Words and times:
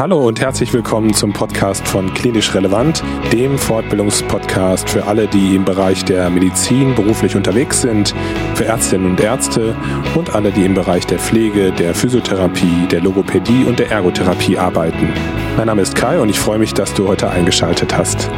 Hallo 0.00 0.26
und 0.26 0.40
herzlich 0.40 0.72
willkommen 0.72 1.12
zum 1.12 1.34
Podcast 1.34 1.86
von 1.86 2.14
Klinisch 2.14 2.54
Relevant, 2.54 3.02
dem 3.34 3.58
Fortbildungspodcast 3.58 4.88
für 4.88 5.04
alle, 5.04 5.28
die 5.28 5.54
im 5.54 5.66
Bereich 5.66 6.06
der 6.06 6.30
Medizin 6.30 6.94
beruflich 6.94 7.36
unterwegs 7.36 7.82
sind, 7.82 8.14
für 8.54 8.64
Ärztinnen 8.64 9.10
und 9.10 9.20
Ärzte 9.20 9.76
und 10.14 10.34
alle, 10.34 10.52
die 10.52 10.64
im 10.64 10.72
Bereich 10.72 11.04
der 11.04 11.18
Pflege, 11.18 11.70
der 11.70 11.94
Physiotherapie, 11.94 12.86
der 12.90 13.02
Logopädie 13.02 13.66
und 13.66 13.78
der 13.78 13.90
Ergotherapie 13.90 14.56
arbeiten. 14.56 15.12
Mein 15.58 15.66
Name 15.66 15.82
ist 15.82 15.94
Kai 15.94 16.18
und 16.18 16.30
ich 16.30 16.40
freue 16.40 16.58
mich, 16.58 16.72
dass 16.72 16.94
du 16.94 17.06
heute 17.06 17.28
eingeschaltet 17.28 17.94
hast. 17.94 18.30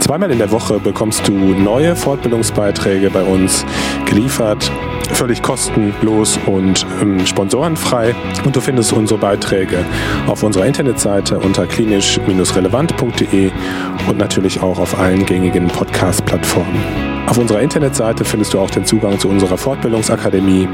Zweimal 0.00 0.30
in 0.30 0.38
der 0.38 0.50
Woche 0.50 0.80
bekommst 0.80 1.26
du 1.28 1.32
neue 1.32 1.94
Fortbildungsbeiträge 1.94 3.10
bei 3.10 3.22
uns 3.22 3.64
geliefert 4.06 4.70
völlig 5.12 5.42
kostenlos 5.42 6.38
und 6.46 6.86
ähm, 7.00 7.24
sponsorenfrei. 7.26 8.14
Und 8.44 8.56
du 8.56 8.60
findest 8.60 8.92
unsere 8.92 9.18
Beiträge 9.18 9.84
auf 10.26 10.42
unserer 10.42 10.66
Internetseite 10.66 11.38
unter 11.38 11.66
klinisch-relevant.de 11.66 13.50
und 14.08 14.18
natürlich 14.18 14.60
auch 14.62 14.78
auf 14.78 14.98
allen 14.98 15.26
gängigen 15.26 15.68
Podcast-Plattformen. 15.68 17.09
Auf 17.30 17.38
unserer 17.38 17.60
Internetseite 17.60 18.24
findest 18.24 18.54
du 18.54 18.58
auch 18.58 18.70
den 18.70 18.84
Zugang 18.84 19.16
zu 19.20 19.28
unserer 19.28 19.56
Fortbildungsakademie. 19.56 20.68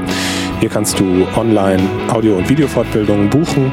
Hier 0.59 0.69
kannst 0.69 0.99
du 0.99 1.27
online 1.35 1.83
Audio- 2.11 2.35
und 2.35 2.49
Videofortbildungen 2.49 3.29
buchen 3.29 3.71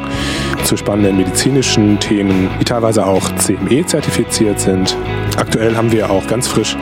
zu 0.65 0.77
spannenden 0.77 1.17
medizinischen 1.17 1.99
Themen, 1.99 2.51
die 2.61 2.65
teilweise 2.65 3.07
auch 3.07 3.35
CME-zertifiziert 3.37 4.61
sind. 4.61 4.97
Aktuell 5.39 5.77
haben 5.77 5.93
wir 5.93 6.11
auch 6.11 6.27
ganz 6.27 6.47
frisch 6.47 6.77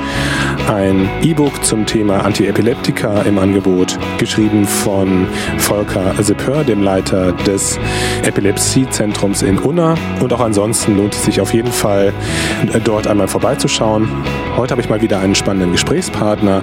ein 0.69 1.09
E-Book 1.23 1.65
zum 1.65 1.87
Thema 1.87 2.25
Antiepileptika 2.25 3.23
im 3.23 3.39
Angebot, 3.39 3.99
geschrieben 4.19 4.67
von 4.67 5.27
Volker 5.59 6.15
Seppör, 6.21 6.65
dem 6.65 6.83
Leiter 6.83 7.33
des 7.33 7.79
Epilepsiezentrums 8.25 9.43
in 9.43 9.59
Unna. 9.59 9.95
Und 10.21 10.33
auch 10.33 10.41
ansonsten 10.41 10.97
lohnt 10.97 11.15
es 11.15 11.25
sich 11.25 11.41
auf 11.41 11.55
jeden 11.55 11.73
Fall, 11.73 12.13
dort 12.85 13.07
einmal 13.07 13.29
vorbeizuschauen. 13.29 14.09
Heute 14.57 14.73
habe 14.73 14.83
ich 14.83 14.89
mal 14.89 15.01
wieder 15.01 15.19
einen 15.21 15.35
spannenden 15.35 15.73
Gesprächspartner, 15.93 16.63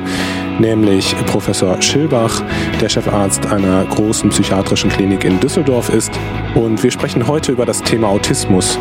nämlich 0.58 1.16
Professor 1.28 1.80
Schilbach, 1.84 2.42
der 2.82 2.90
Chefarzt 2.90 3.46
einer 3.46 3.86
großen 3.86 4.32
psychiatrischen 4.32 4.90
Klinik 4.90 5.24
in 5.24 5.40
Düsseldorf 5.40 5.90
ist. 5.90 6.12
Und 6.56 6.82
wir 6.82 6.90
sprechen 6.90 7.28
heute 7.28 7.52
über 7.52 7.68
das 7.68 7.84
Thema 7.84 8.08
Autismus. 8.08 8.80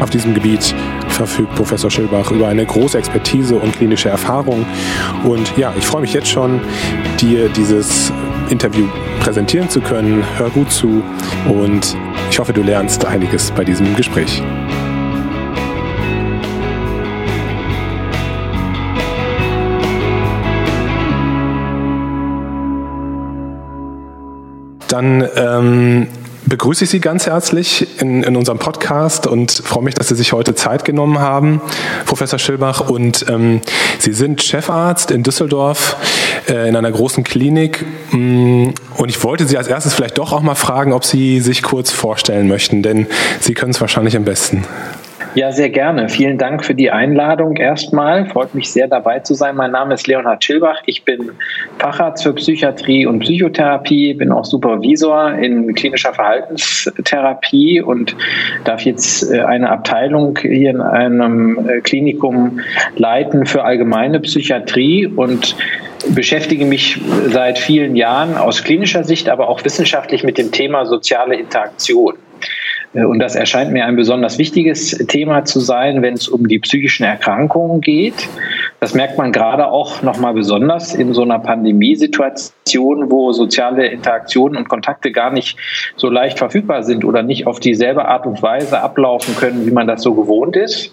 Auf 0.00 0.10
diesem 0.10 0.34
Gebiet 0.34 0.74
verfügt 1.06 1.54
Professor 1.54 1.92
Schilbach 1.92 2.32
über 2.32 2.48
eine 2.48 2.66
große 2.66 2.98
Expertise 2.98 3.54
und 3.54 3.72
klinische 3.76 4.08
Erfahrung. 4.08 4.66
Und 5.22 5.56
ja, 5.56 5.72
ich 5.78 5.86
freue 5.86 6.00
mich 6.00 6.12
jetzt 6.12 6.28
schon, 6.28 6.60
dir 7.20 7.48
dieses 7.48 8.12
Interview 8.48 8.88
präsentieren 9.20 9.70
zu 9.70 9.80
können. 9.80 10.24
Hör 10.38 10.50
gut 10.50 10.72
zu 10.72 11.04
und 11.48 11.96
ich 12.32 12.38
hoffe, 12.40 12.52
du 12.52 12.62
lernst 12.62 13.04
einiges 13.04 13.52
bei 13.52 13.62
diesem 13.62 13.94
Gespräch. 13.94 14.42
Dann 24.94 25.28
ähm, 25.34 26.06
begrüße 26.46 26.84
ich 26.84 26.90
Sie 26.90 27.00
ganz 27.00 27.26
herzlich 27.26 28.00
in, 28.00 28.22
in, 28.22 28.36
unserem 28.36 28.60
Podcast 28.60 29.26
und 29.26 29.50
freue 29.50 29.82
mich, 29.82 29.94
dass 29.94 30.06
Sie 30.06 30.14
sich 30.14 30.32
heute 30.32 30.54
Zeit 30.54 30.84
genommen 30.84 31.18
haben, 31.18 31.60
Professor 32.06 32.38
Schilbach. 32.38 32.88
Und 32.88 33.26
ähm, 33.28 33.60
Sie 33.98 34.12
sind 34.12 34.40
Chefarzt 34.40 35.10
in 35.10 35.24
Düsseldorf 35.24 35.96
äh, 36.48 36.68
in 36.68 36.76
einer 36.76 36.92
großen 36.92 37.24
Klinik. 37.24 37.84
Mm, 38.12 38.68
und 38.96 39.08
ich 39.08 39.24
wollte 39.24 39.48
Sie 39.48 39.58
als 39.58 39.66
erstes 39.66 39.94
vielleicht 39.94 40.16
doch 40.18 40.30
auch 40.30 40.42
mal 40.42 40.54
fragen, 40.54 40.92
ob 40.92 41.04
Sie 41.04 41.40
sich 41.40 41.64
kurz 41.64 41.90
vorstellen 41.90 42.46
möchten, 42.46 42.84
denn 42.84 43.08
Sie 43.40 43.54
können 43.54 43.72
es 43.72 43.80
wahrscheinlich 43.80 44.16
am 44.16 44.24
besten. 44.24 44.64
Ja, 45.34 45.50
sehr 45.50 45.70
gerne. 45.70 46.08
Vielen 46.08 46.38
Dank 46.38 46.64
für 46.64 46.76
die 46.76 46.92
Einladung 46.92 47.56
erstmal. 47.56 48.26
Freut 48.26 48.54
mich 48.54 48.70
sehr 48.70 48.86
dabei 48.86 49.18
zu 49.18 49.34
sein. 49.34 49.56
Mein 49.56 49.72
Name 49.72 49.94
ist 49.94 50.06
Leonhard 50.06 50.44
Schilbach. 50.44 50.80
Ich 50.86 51.02
bin 51.02 51.32
Facharzt 51.78 52.22
für 52.22 52.32
Psychiatrie 52.34 53.04
und 53.04 53.18
Psychotherapie, 53.18 54.14
bin 54.14 54.30
auch 54.30 54.44
Supervisor 54.44 55.32
in 55.32 55.74
klinischer 55.74 56.14
Verhaltenstherapie 56.14 57.80
und 57.80 58.16
darf 58.62 58.82
jetzt 58.82 59.28
äh, 59.32 59.40
eine 59.40 59.70
Abteilung 59.70 60.38
hier 60.40 60.70
in 60.70 60.80
einem 60.80 61.68
äh, 61.68 61.80
Klinikum 61.80 62.60
leiten 62.96 63.44
für 63.44 63.64
allgemeine 63.64 64.20
Psychiatrie 64.20 65.08
und 65.08 65.56
beschäftige 66.10 66.64
mich 66.64 67.00
seit 67.26 67.58
vielen 67.58 67.96
Jahren 67.96 68.36
aus 68.36 68.62
klinischer 68.62 69.02
Sicht, 69.02 69.28
aber 69.28 69.48
auch 69.48 69.64
wissenschaftlich 69.64 70.22
mit 70.22 70.38
dem 70.38 70.52
Thema 70.52 70.86
soziale 70.86 71.34
Interaktion. 71.34 72.14
Äh, 72.94 73.04
und 73.04 73.18
das 73.18 73.34
erscheint 73.34 73.72
mir 73.72 73.84
ein 73.84 73.96
besonders 73.96 74.38
wichtiges 74.38 74.90
Thema 75.08 75.44
zu 75.44 75.60
sein, 75.60 76.02
wenn 76.02 76.14
es 76.14 76.28
um 76.28 76.48
die 76.48 76.58
psychischen 76.58 77.04
Erkrankungen 77.04 77.80
geht. 77.80 78.28
Das 78.80 78.94
merkt 78.94 79.18
man 79.18 79.32
gerade 79.32 79.66
auch 79.66 80.02
nochmal 80.02 80.34
besonders 80.34 80.94
in 80.94 81.14
so 81.14 81.22
einer 81.22 81.38
Pandemiesituation, 81.38 83.10
wo 83.10 83.32
soziale 83.32 83.86
Interaktionen 83.86 84.56
und 84.56 84.68
Kontakte 84.68 85.10
gar 85.10 85.30
nicht 85.30 85.58
so 85.96 86.08
leicht 86.08 86.38
verfügbar 86.38 86.82
sind 86.82 87.04
oder 87.04 87.22
nicht 87.22 87.46
auf 87.46 87.60
dieselbe 87.60 88.06
Art 88.06 88.26
und 88.26 88.42
Weise 88.42 88.80
ablaufen 88.80 89.36
können, 89.36 89.66
wie 89.66 89.70
man 89.70 89.86
das 89.86 90.02
so 90.02 90.14
gewohnt 90.14 90.56
ist. 90.56 90.92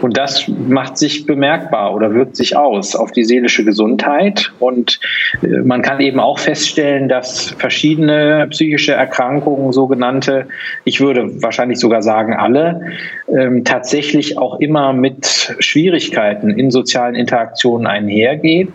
Und 0.00 0.16
das 0.16 0.48
macht 0.48 0.98
sich 0.98 1.26
bemerkbar 1.26 1.94
oder 1.94 2.14
wirkt 2.14 2.36
sich 2.36 2.56
aus 2.56 2.96
auf 2.96 3.12
die 3.12 3.24
seelische 3.24 3.64
Gesundheit. 3.64 4.52
Und 4.58 5.00
äh, 5.42 5.58
man 5.58 5.82
kann 5.82 6.00
eben 6.00 6.20
auch 6.20 6.38
feststellen, 6.38 7.08
dass 7.08 7.50
verschiedene 7.58 8.46
psychische 8.50 8.92
Erkrankungen, 8.92 9.72
sogenannte, 9.72 10.46
ich 10.84 11.00
würde 11.00 11.42
wahrscheinlich 11.42 11.78
sogar 11.78 12.02
sagen 12.02 12.34
alle, 12.34 12.92
ähm, 13.28 13.64
tatsächlich 13.64 14.38
auch 14.38 14.60
immer 14.60 14.92
mit 14.92 15.54
Schwierigkeiten 15.58 16.50
in 16.50 16.70
sozialen 16.70 17.14
Interaktionen 17.14 17.86
einhergehen. 17.86 18.72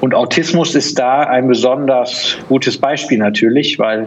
Und 0.00 0.14
Autismus 0.14 0.74
ist 0.74 0.98
da 0.98 1.22
ein 1.24 1.48
besonders 1.48 2.38
gutes 2.48 2.78
Beispiel 2.78 3.18
natürlich, 3.18 3.78
weil 3.78 4.06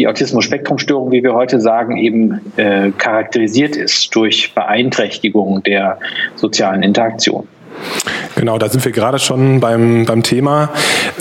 die 0.00 0.08
Autismus-Spektrum-Störung, 0.08 1.12
wie 1.12 1.22
wir 1.22 1.34
heute 1.34 1.60
sagen, 1.60 1.98
eben 1.98 2.40
äh, 2.56 2.90
charakterisiert 2.96 3.76
ist 3.76 4.14
durch 4.14 4.54
Beeinträchtigung 4.54 5.62
der 5.62 5.98
sozialen 6.36 6.82
Interaktion. 6.82 7.46
Genau, 8.34 8.56
da 8.56 8.70
sind 8.70 8.82
wir 8.82 8.92
gerade 8.92 9.18
schon 9.18 9.60
beim, 9.60 10.06
beim 10.06 10.22
Thema. 10.22 10.70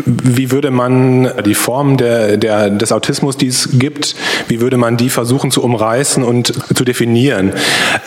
Wie 0.06 0.52
würde 0.52 0.72
man 0.72 1.30
die 1.46 1.56
Form 1.56 1.98
der, 1.98 2.38
der, 2.38 2.70
des 2.70 2.94
Autismus, 2.94 3.36
die 3.36 3.48
es 3.48 3.78
gibt, 3.78 4.16
wie 4.48 4.62
würde 4.62 4.78
man 4.78 4.96
die 4.96 5.10
versuchen 5.10 5.52
zu 5.52 5.62
umreißen 5.62 6.24
und 6.24 6.54
zu 6.74 6.86
definieren? 6.86 7.52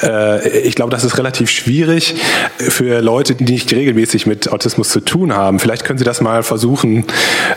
Äh, 0.02 0.60
ich 0.60 0.74
glaube, 0.74 0.90
das 0.90 1.04
ist 1.04 1.18
relativ 1.18 1.50
schwierig 1.50 2.14
für 2.56 3.02
Leute, 3.02 3.34
die 3.34 3.44
nicht 3.44 3.70
regelmäßig 3.74 4.26
mit 4.26 4.50
Autismus 4.50 4.88
zu 4.88 5.00
tun 5.00 5.34
haben. 5.34 5.58
Vielleicht 5.58 5.84
können 5.84 5.98
Sie 5.98 6.06
das 6.06 6.22
mal 6.22 6.42
versuchen 6.42 7.04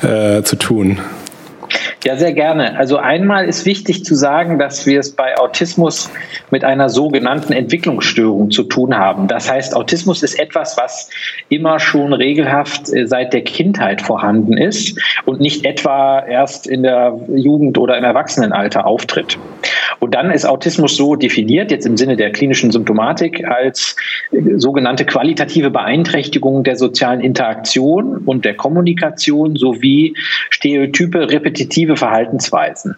äh, 0.02 0.44
zu 0.44 0.58
tun. 0.58 1.00
Ja, 2.06 2.16
sehr 2.18 2.34
gerne. 2.34 2.78
Also 2.78 2.98
einmal 2.98 3.48
ist 3.50 3.66
wichtig 3.66 4.06
zu 4.06 4.14
sagen, 4.14 4.60
dass 4.60 4.86
wir 4.86 5.00
es 5.00 5.16
bei 5.16 5.40
Autismus 5.40 6.12
mit 6.52 6.64
einer 6.64 6.88
sogenannten 6.88 7.52
Entwicklungsstörung 7.52 8.52
zu 8.52 8.62
tun 8.62 8.96
haben. 8.96 9.28
Das 9.28 9.50
heißt, 9.50 9.76
Autismus 9.76 10.22
ist 10.22 10.40
etwas, 10.40 10.78
was 10.78 11.10
immer 11.50 11.80
schon 11.80 12.14
regelhaft 12.14 12.94
äh, 12.94 13.08
seit 13.08 13.34
der 13.34 13.42
Kindheit 13.42 14.04
vorhanden 14.04 14.56
ist 14.56 15.02
und 15.26 15.42
nicht 15.42 15.66
etwa 15.66 16.20
erst 16.20 16.68
in 16.68 16.84
der 16.84 17.20
Jugend 17.34 17.80
oder 17.80 17.98
im 17.98 18.04
Erwachsenenalter 18.04 18.86
auftritt. 18.86 19.40
Und 20.00 20.14
dann 20.14 20.30
ist 20.30 20.46
Autismus 20.46 20.98
so 20.98 21.16
definiert, 21.16 21.72
jetzt 21.72 21.88
im 21.88 21.98
Sinne 21.98 22.16
der 22.16 22.32
klinischen 22.32 22.70
Symptomatik, 22.70 23.44
als 23.48 23.96
äh, 24.32 24.58
sogenannte 24.58 25.06
qualitative 25.06 25.72
Beeinträchtigung 25.72 26.64
der 26.64 26.76
sozialen 26.76 27.22
Interaktion 27.22 28.18
und 28.28 28.46
der 28.46 28.54
Kommunikation 28.54 29.56
sowie 29.56 30.14
stereotype, 30.52 31.32
repetitive 31.32 31.95
Verhaltensweisen. 31.98 32.96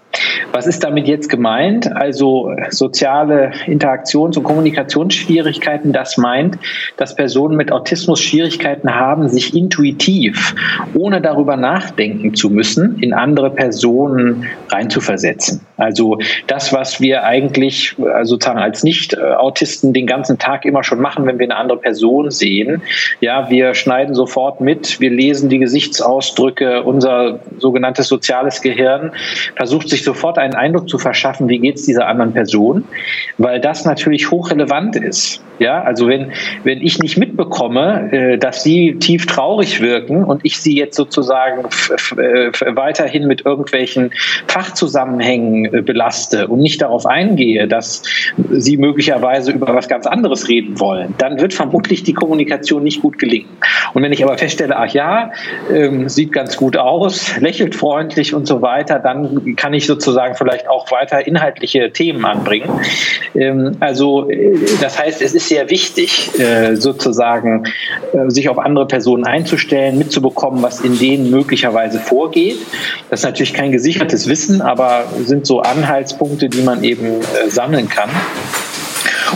Was 0.51 0.67
ist 0.67 0.83
damit 0.83 1.07
jetzt 1.07 1.29
gemeint? 1.29 1.91
Also 1.95 2.51
soziale 2.69 3.51
Interaktions- 3.65 4.37
und 4.37 4.43
Kommunikationsschwierigkeiten, 4.43 5.93
das 5.93 6.17
meint, 6.17 6.57
dass 6.97 7.15
Personen 7.15 7.55
mit 7.57 7.71
Autismus 7.71 8.19
Schwierigkeiten 8.19 8.93
haben, 8.93 9.29
sich 9.29 9.55
intuitiv, 9.55 10.55
ohne 10.93 11.21
darüber 11.21 11.57
nachdenken 11.57 12.33
zu 12.33 12.49
müssen, 12.49 12.97
in 12.99 13.13
andere 13.13 13.49
Personen 13.51 14.45
reinzuversetzen. 14.69 15.61
Also 15.77 16.17
das, 16.47 16.73
was 16.73 16.99
wir 16.99 17.23
eigentlich 17.23 17.95
äh, 17.99 18.25
sozusagen 18.25 18.59
als 18.59 18.83
Nicht-Autisten 18.83 19.93
den 19.93 20.07
ganzen 20.07 20.39
Tag 20.39 20.65
immer 20.65 20.83
schon 20.83 20.99
machen, 20.99 21.27
wenn 21.27 21.37
wir 21.37 21.45
eine 21.45 21.55
andere 21.55 21.77
Person 21.77 22.31
sehen. 22.31 22.81
Ja, 23.21 23.49
wir 23.49 23.75
schneiden 23.75 24.15
sofort 24.15 24.59
mit, 24.59 24.99
wir 24.99 25.11
lesen 25.11 25.49
die 25.49 25.59
Gesichtsausdrücke, 25.59 26.81
unser 26.83 27.39
sogenanntes 27.59 28.07
soziales 28.07 28.61
Gehirn 28.61 28.86
Gehirn 28.87 29.11
versucht 29.55 29.89
sich 29.89 30.03
sofort 30.03 30.37
einen 30.37 30.55
Eindruck 30.55 30.89
zu 30.89 30.97
verschaffen, 30.97 31.49
wie 31.49 31.59
geht 31.59 31.75
es 31.75 31.85
dieser 31.85 32.07
anderen 32.07 32.33
Person, 32.33 32.85
weil 33.37 33.59
das 33.59 33.85
natürlich 33.85 34.31
hochrelevant 34.31 34.95
ist. 34.95 35.43
Ja, 35.59 35.81
also 35.81 36.07
wenn, 36.07 36.33
wenn 36.63 36.81
ich 36.83 36.99
nicht 36.99 37.17
mitbekomme, 37.17 38.11
äh, 38.11 38.37
dass 38.37 38.61
sie 38.61 38.97
tief 38.99 39.25
traurig 39.25 39.81
wirken 39.81 40.23
und 40.23 40.45
ich 40.45 40.59
sie 40.59 40.77
jetzt 40.77 40.95
sozusagen 40.95 41.63
weiterhin 42.75 43.25
mit 43.25 43.43
irgendwelchen 43.43 44.11
Fachzusammenhängen 44.47 45.73
äh, 45.73 45.81
belaste 45.81 46.47
und 46.47 46.59
nicht 46.59 46.77
nicht 46.77 46.83
darauf 46.83 47.07
eingehe, 47.07 47.67
dass 47.67 48.03
sie 48.51 48.77
möglicherweise 48.77 49.51
über 49.51 49.73
was 49.73 49.87
ganz 49.87 50.05
anderes 50.05 50.47
reden 50.47 50.79
wollen, 50.79 51.15
dann 51.17 51.39
wird 51.39 51.53
vermutlich 51.55 52.03
die 52.03 52.13
Kommunikation 52.13 52.83
nicht 52.83 53.01
gut 53.01 53.17
gelingen. 53.17 53.49
Und 53.93 54.03
wenn 54.03 54.11
ich 54.11 54.23
aber 54.23 54.37
feststelle, 54.37 54.75
ach 54.77 54.93
ja, 54.93 55.31
ähm, 55.73 56.07
sieht 56.07 56.31
ganz 56.31 56.55
gut 56.55 56.77
aus, 56.77 57.35
lächelt 57.39 57.73
freundlich 57.73 58.35
und 58.35 58.47
so 58.47 58.61
weiter, 58.61 58.66
dann 58.99 59.55
kann 59.55 59.73
ich 59.73 59.85
sozusagen 59.87 60.35
vielleicht 60.35 60.67
auch 60.67 60.91
weiter 60.91 61.25
inhaltliche 61.25 61.91
Themen 61.91 62.25
anbringen. 62.25 62.69
Ähm, 63.35 63.77
also 63.79 64.29
äh, 64.29 64.57
das 64.81 64.99
heißt, 64.99 65.21
es 65.21 65.33
ist 65.33 65.49
sehr 65.49 65.69
wichtig, 65.69 66.39
äh, 66.39 66.75
sozusagen 66.75 67.65
äh, 68.13 68.29
sich 68.29 68.49
auf 68.49 68.59
andere 68.59 68.87
Personen 68.87 69.25
einzustellen, 69.25 69.97
mitzubekommen, 69.97 70.61
was 70.61 70.81
in 70.81 70.97
denen 70.97 71.29
möglicherweise 71.29 71.99
vorgeht. 71.99 72.57
Das 73.09 73.21
ist 73.21 73.25
natürlich 73.25 73.53
kein 73.53 73.71
gesichertes 73.71 74.27
Wissen, 74.27 74.61
aber 74.61 75.05
sind 75.25 75.45
so 75.45 75.61
Anhaltspunkte, 75.61 76.49
die 76.49 76.61
man 76.61 76.83
eben 76.83 77.21
äh, 77.21 77.49
sammeln 77.49 77.89
kann. 77.89 78.09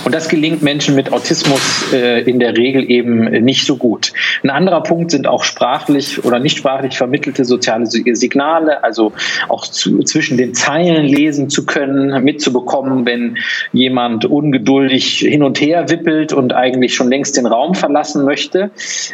Und 0.06 0.16
das 0.16 0.30
gelingt 0.30 0.62
Menschen 0.62 0.96
mit 0.96 1.12
Autismus 1.12 1.94
äh, 1.94 2.22
in 2.22 2.40
der 2.40 2.58
Regel 2.58 2.90
eben 2.90 3.24
nicht 3.44 3.66
so 3.66 3.78
gut. 3.78 4.14
Ein 4.44 4.50
anderer 4.50 4.84
Punkt 4.84 5.12
sind 5.12 5.28
auch 5.28 5.44
sprachlich 5.44 6.24
oder 6.24 6.40
nicht 6.40 6.58
sprachlich 6.58 6.98
vermittelte 6.98 7.46
soziale 7.46 7.86
Signale, 7.86 8.84
also 8.84 9.14
auch 9.50 9.68
zu, 9.68 10.04
zwischen 10.04 10.38
den 10.38 10.54
Zeilen 10.54 11.06
lesen 11.06 11.50
zu 11.50 11.66
können, 11.66 12.24
mitzubekommen, 12.24 13.06
wenn 13.06 13.38
jemand 13.74 14.26
ungeduldig 14.26 15.20
hin 15.20 15.44
und 15.44 15.60
her 15.62 15.90
wippelt 15.90 16.34
und 16.34 16.54
eigentlich 16.54 16.96
schon 16.96 17.10
längst 17.10 17.38
den 17.38 17.46
Raum 17.46 17.76
verlassen 17.76 18.26
möchte. 18.26 18.72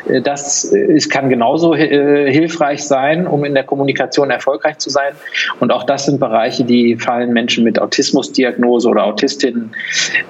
Äh, 0.07 0.21
das 0.21 0.63
ist, 0.65 1.09
kann 1.09 1.29
genauso 1.29 1.73
äh, 1.75 2.31
hilfreich 2.31 2.83
sein, 2.83 3.27
um 3.27 3.43
in 3.43 3.53
der 3.53 3.63
Kommunikation 3.63 4.29
erfolgreich 4.29 4.77
zu 4.77 4.89
sein. 4.89 5.13
Und 5.59 5.71
auch 5.71 5.83
das 5.83 6.05
sind 6.05 6.19
Bereiche, 6.19 6.63
die 6.63 6.95
fallen 6.95 7.33
Menschen 7.33 7.63
mit 7.63 7.79
Autismusdiagnose 7.79 8.87
oder 8.87 9.05
Autistinnen 9.05 9.71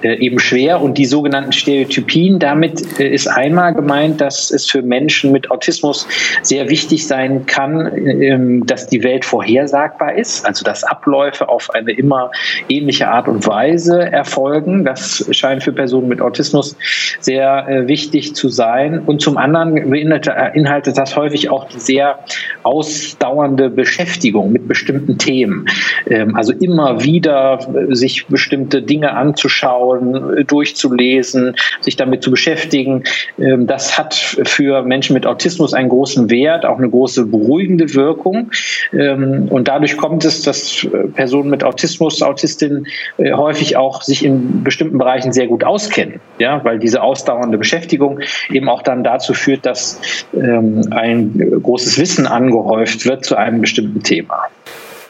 äh, 0.01 0.15
eben 0.17 0.36
schwer. 0.39 0.81
Und 0.81 0.97
die 0.97 1.05
sogenannten 1.05 1.51
Stereotypien, 1.51 2.39
damit 2.39 2.99
äh, 2.99 3.09
ist 3.09 3.27
einmal 3.27 3.73
gemeint, 3.73 4.21
dass 4.21 4.51
es 4.51 4.65
für 4.65 4.81
Menschen 4.81 5.31
mit 5.31 5.51
Autismus 5.51 6.07
sehr 6.41 6.69
wichtig 6.69 7.07
sein 7.07 7.45
kann, 7.45 7.91
ähm, 7.95 8.65
dass 8.65 8.87
die 8.87 9.03
Welt 9.03 9.25
vorhersagbar 9.25 10.15
ist, 10.15 10.45
also 10.45 10.63
dass 10.63 10.83
Abläufe 10.83 11.49
auf 11.49 11.73
eine 11.73 11.91
immer 11.91 12.31
ähnliche 12.69 13.07
Art 13.07 13.27
und 13.27 13.45
Weise 13.47 14.11
erfolgen. 14.11 14.85
Das 14.85 15.27
scheint 15.31 15.63
für 15.63 15.71
Personen 15.71 16.07
mit 16.07 16.21
Autismus 16.21 16.75
sehr 17.19 17.67
äh, 17.67 17.87
wichtig 17.87 18.35
zu 18.35 18.49
sein. 18.49 18.99
Und 18.99 19.21
zum 19.21 19.37
anderen 19.37 19.89
beinhaltet 19.89 20.97
das 20.97 21.15
häufig 21.15 21.49
auch 21.49 21.67
die 21.67 21.79
sehr 21.79 22.19
ausdauernde 22.63 23.69
Beschäftigung 23.69 24.51
mit 24.51 24.67
bestimmten 24.67 25.17
Themen. 25.17 25.67
Ähm, 26.07 26.35
also 26.35 26.53
immer 26.53 27.03
wieder 27.03 27.59
sich 27.89 28.27
bestimmte 28.27 28.81
Dinge 28.81 29.13
anzuschauen, 29.13 30.26
durchzulesen, 30.45 31.55
sich 31.81 31.95
damit 31.95 32.23
zu 32.23 32.31
beschäftigen. 32.31 33.03
Ähm, 33.39 33.67
das 33.67 33.97
hat 33.97 34.15
für 34.15 34.83
Menschen 34.83 35.13
mit 35.13 35.25
Autismus 35.25 35.73
einen 35.73 35.89
großen 35.89 36.29
Wert, 36.29 36.65
auch 36.65 36.77
eine 36.77 36.89
große 36.89 37.25
beruhigende 37.25 37.93
Wirkung. 37.93 38.51
Ähm, 38.93 39.47
und 39.49 39.67
dadurch 39.67 39.97
kommt 39.97 40.25
es, 40.25 40.41
dass 40.41 40.83
äh, 40.83 41.07
Personen 41.07 41.49
mit 41.49 41.63
Autismus, 41.63 42.21
Autistinnen 42.21 42.87
äh, 43.17 43.33
häufig 43.33 43.77
auch 43.77 44.01
sich 44.01 44.23
in 44.23 44.63
bestimmten 44.63 44.97
Bereichen 44.97 45.31
sehr 45.33 45.47
gut 45.47 45.63
auskennen, 45.63 46.19
ja, 46.39 46.63
weil 46.63 46.79
diese 46.79 47.01
ausdauernde 47.01 47.57
Beschäftigung 47.57 48.19
eben 48.51 48.69
auch 48.69 48.81
dann 48.81 49.03
dazu 49.03 49.33
führt, 49.33 49.65
dass 49.65 49.99
ähm, 50.33 50.81
ein 50.91 51.61
großes 51.61 51.99
Wissen 51.99 52.27
angehäuft 52.27 53.05
wird 53.05 53.25
zu 53.25 53.35
einem 53.35 53.61
bestimmten 53.61 54.03
Thema. 54.03 54.47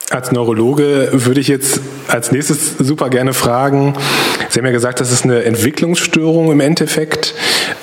Als 0.10 0.32
Neurologe 0.32 1.10
würde 1.12 1.42
ich 1.42 1.50
jetzt 1.50 1.82
als 2.08 2.32
nächstes 2.32 2.78
super 2.78 3.10
gerne 3.10 3.34
fragen, 3.34 3.94
Sie 4.50 4.60
haben 4.60 4.66
ja 4.66 4.72
gesagt, 4.72 5.02
das 5.02 5.12
ist 5.12 5.24
eine 5.24 5.44
Entwicklungsstörung 5.44 6.52
im 6.52 6.62
Endeffekt. 6.62 7.34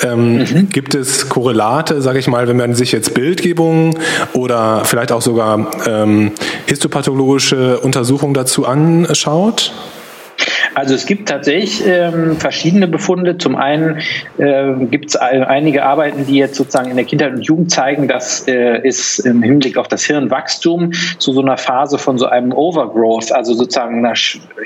Ähm, 0.03 0.39
mhm. 0.39 0.69
Gibt 0.71 0.95
es 0.95 1.29
Korrelate, 1.29 2.01
sage 2.01 2.19
ich 2.19 2.27
mal, 2.27 2.49
wenn 2.49 2.57
man 2.57 2.75
sich 2.75 2.91
jetzt 2.93 3.15
Bildgebungen 3.15 3.99
oder 4.33 4.85
vielleicht 4.85 5.13
auch 5.13 5.23
sogar 5.23 5.71
ähm, 5.87 6.33
histopathologische 6.67 7.81
Untersuchungen 7.81 8.35
dazu 8.35 8.67
anschaut? 8.67 9.73
Also 10.75 10.95
es 10.95 11.07
gibt 11.07 11.29
tatsächlich 11.29 11.87
ähm, 11.87 12.37
verschiedene 12.37 12.89
Befunde. 12.89 13.39
Zum 13.39 13.57
einen 13.57 14.01
äh, 14.39 14.73
gibt 14.91 15.11
es 15.11 15.17
einige 15.17 15.85
Arbeiten, 15.85 16.27
die 16.27 16.37
jetzt 16.37 16.57
sozusagen 16.57 16.91
in 16.91 16.97
der 16.97 17.05
Kindheit 17.05 17.33
und 17.33 17.43
Jugend 17.43 17.71
zeigen, 17.71 18.09
dass 18.09 18.47
äh, 18.49 18.81
es 18.87 19.21
im 19.21 19.43
Hinblick 19.43 19.77
auf 19.77 19.89
das 19.89 20.05
Hirnwachstum 20.05 20.93
zu 21.19 21.33
so 21.33 21.41
einer 21.41 21.57
Phase 21.57 21.99
von 21.99 22.19
so 22.19 22.27
einem 22.27 22.53
Overgrowth, 22.53 23.33
also 23.33 23.55
sozusagen 23.55 24.05
einer 24.05 24.15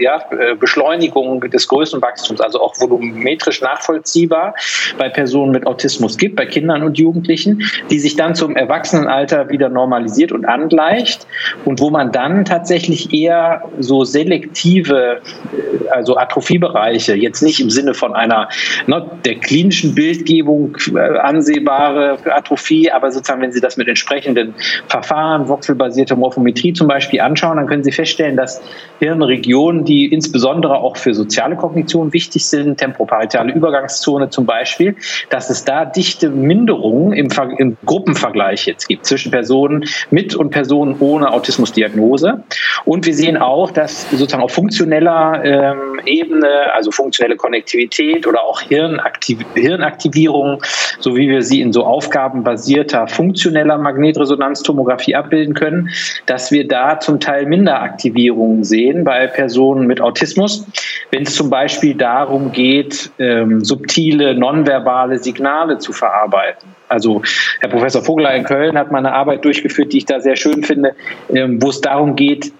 ja, 0.00 0.22
äh, 0.31 0.55
Beschleunigung 0.55 1.40
des 1.43 1.69
Größenwachstums, 1.69 2.40
also 2.40 2.61
auch 2.61 2.75
volumetrisch 2.81 3.61
nachvollziehbar 3.61 4.54
bei 4.96 5.08
Personen 5.08 5.52
mit 5.52 5.66
Autismus 5.66 6.16
gibt, 6.16 6.37
bei 6.37 6.46
Kindern 6.46 6.82
und 6.82 6.99
Jugendlichen, 6.99 7.62
die 7.90 7.99
sich 7.99 8.16
dann 8.16 8.34
zum 8.34 8.56
Erwachsenenalter 8.56 9.50
wieder 9.50 9.69
normalisiert 9.69 10.32
und 10.32 10.46
angleicht 10.46 11.26
und 11.64 11.81
wo 11.81 11.90
man 11.90 12.12
dann 12.12 12.44
tatsächlich 12.44 13.12
eher 13.12 13.62
so 13.78 14.04
selektive 14.04 15.20
äh, 15.52 15.97
also 15.98 16.16
Atrophiebereiche, 16.16 17.14
jetzt 17.14 17.42
nicht 17.42 17.60
im 17.60 17.70
Sinne 17.70 17.92
von 17.92 18.14
einer 18.14 18.48
ne, 18.86 19.04
der 19.24 19.34
klinischen 19.34 19.96
Bildgebung 19.96 20.76
äh, 20.94 21.18
ansehbare 21.18 22.18
Atrophie, 22.30 22.90
aber 22.90 23.10
sozusagen, 23.10 23.42
wenn 23.42 23.50
Sie 23.50 23.60
das 23.60 23.76
mit 23.76 23.88
entsprechenden 23.88 24.54
Verfahren, 24.86 25.48
voxelbasierte 25.48 26.14
Morphometrie 26.14 26.72
zum 26.72 26.86
Beispiel 26.86 27.20
anschauen, 27.20 27.56
dann 27.56 27.66
können 27.66 27.82
Sie 27.82 27.90
feststellen, 27.90 28.36
dass 28.36 28.62
Hirnregionen, 29.00 29.84
die 29.84 30.06
insbesondere 30.06 30.76
auch 30.76 30.96
für 30.96 31.14
soziale 31.14 31.56
Kognition 31.56 32.12
wichtig 32.12 32.46
sind, 32.46 32.78
tempoparitale 32.78 33.52
Übergangszone 33.52 34.30
zum 34.30 34.46
Beispiel, 34.46 34.94
dass 35.30 35.50
es 35.50 35.64
da 35.64 35.84
dichte 35.84 36.30
Minderungen 36.30 37.12
im, 37.12 37.28
im 37.58 37.76
Gruppenvergleich 37.84 38.66
jetzt 38.66 38.86
gibt 38.86 39.04
zwischen 39.04 39.32
Personen 39.32 39.84
mit 40.10 40.36
und 40.36 40.50
Personen 40.50 40.96
ohne 41.00 41.32
Autismusdiagnose. 41.32 42.44
Und 42.84 43.04
wir 43.04 43.14
sehen 43.14 43.36
auch, 43.36 43.72
dass 43.72 44.08
sozusagen 44.10 44.44
auf 44.44 44.52
funktioneller 44.52 45.44
ähm, 45.44 45.88
Ebene, 46.05 46.73
also 46.75 46.90
funktionelle 46.90 47.37
Konnektivität 47.37 48.26
oder 48.26 48.43
auch 48.43 48.61
Hirnaktiv 48.61 49.38
Hirnaktivierung, 49.55 50.62
so 50.99 51.17
wie 51.17 51.29
wir 51.29 51.43
sie 51.43 51.61
in 51.61 51.73
so 51.73 51.85
aufgabenbasierter 51.85 53.08
funktioneller 53.08 53.79
Magnetresonanztomographie 53.79 55.14
abbilden 55.14 55.55
können, 55.55 55.90
dass 56.26 56.50
wir 56.52 56.67
da 56.67 57.00
zum 57.00 57.20
Teil 57.20 57.46
Minderaktivierungen 57.46 58.64
sehen 58.64 59.04
bei 59.04 59.26
Personen 59.26 59.87
mit 59.87 60.00
Autismus, 60.00 60.66
wenn 61.11 61.23
es 61.23 61.35
zum 61.35 61.50
Beispiel 61.50 61.95
darum 61.95 62.52
geht, 62.52 63.11
ähm, 63.18 63.64
subtile 63.64 64.35
nonverbale 64.35 65.18
Signale 65.18 65.78
zu 65.78 65.92
verarbeiten. 65.92 66.68
Also 66.88 67.23
Herr 67.61 67.68
Professor 67.68 68.02
Vogler 68.02 68.35
in 68.35 68.45
Köln 68.45 68.78
hat 68.78 68.90
mal 68.90 68.99
eine 68.99 69.12
Arbeit 69.12 69.45
durchgeführt, 69.45 69.92
die 69.92 69.99
ich 69.99 70.07
da 70.07 70.21
sehr 70.21 70.37
schön 70.37 70.62
finde, 70.62 70.95
ähm, 71.30 71.62
wo 71.62 71.68
es 71.68 71.80
darum 71.80 72.16
geht, 72.16 72.52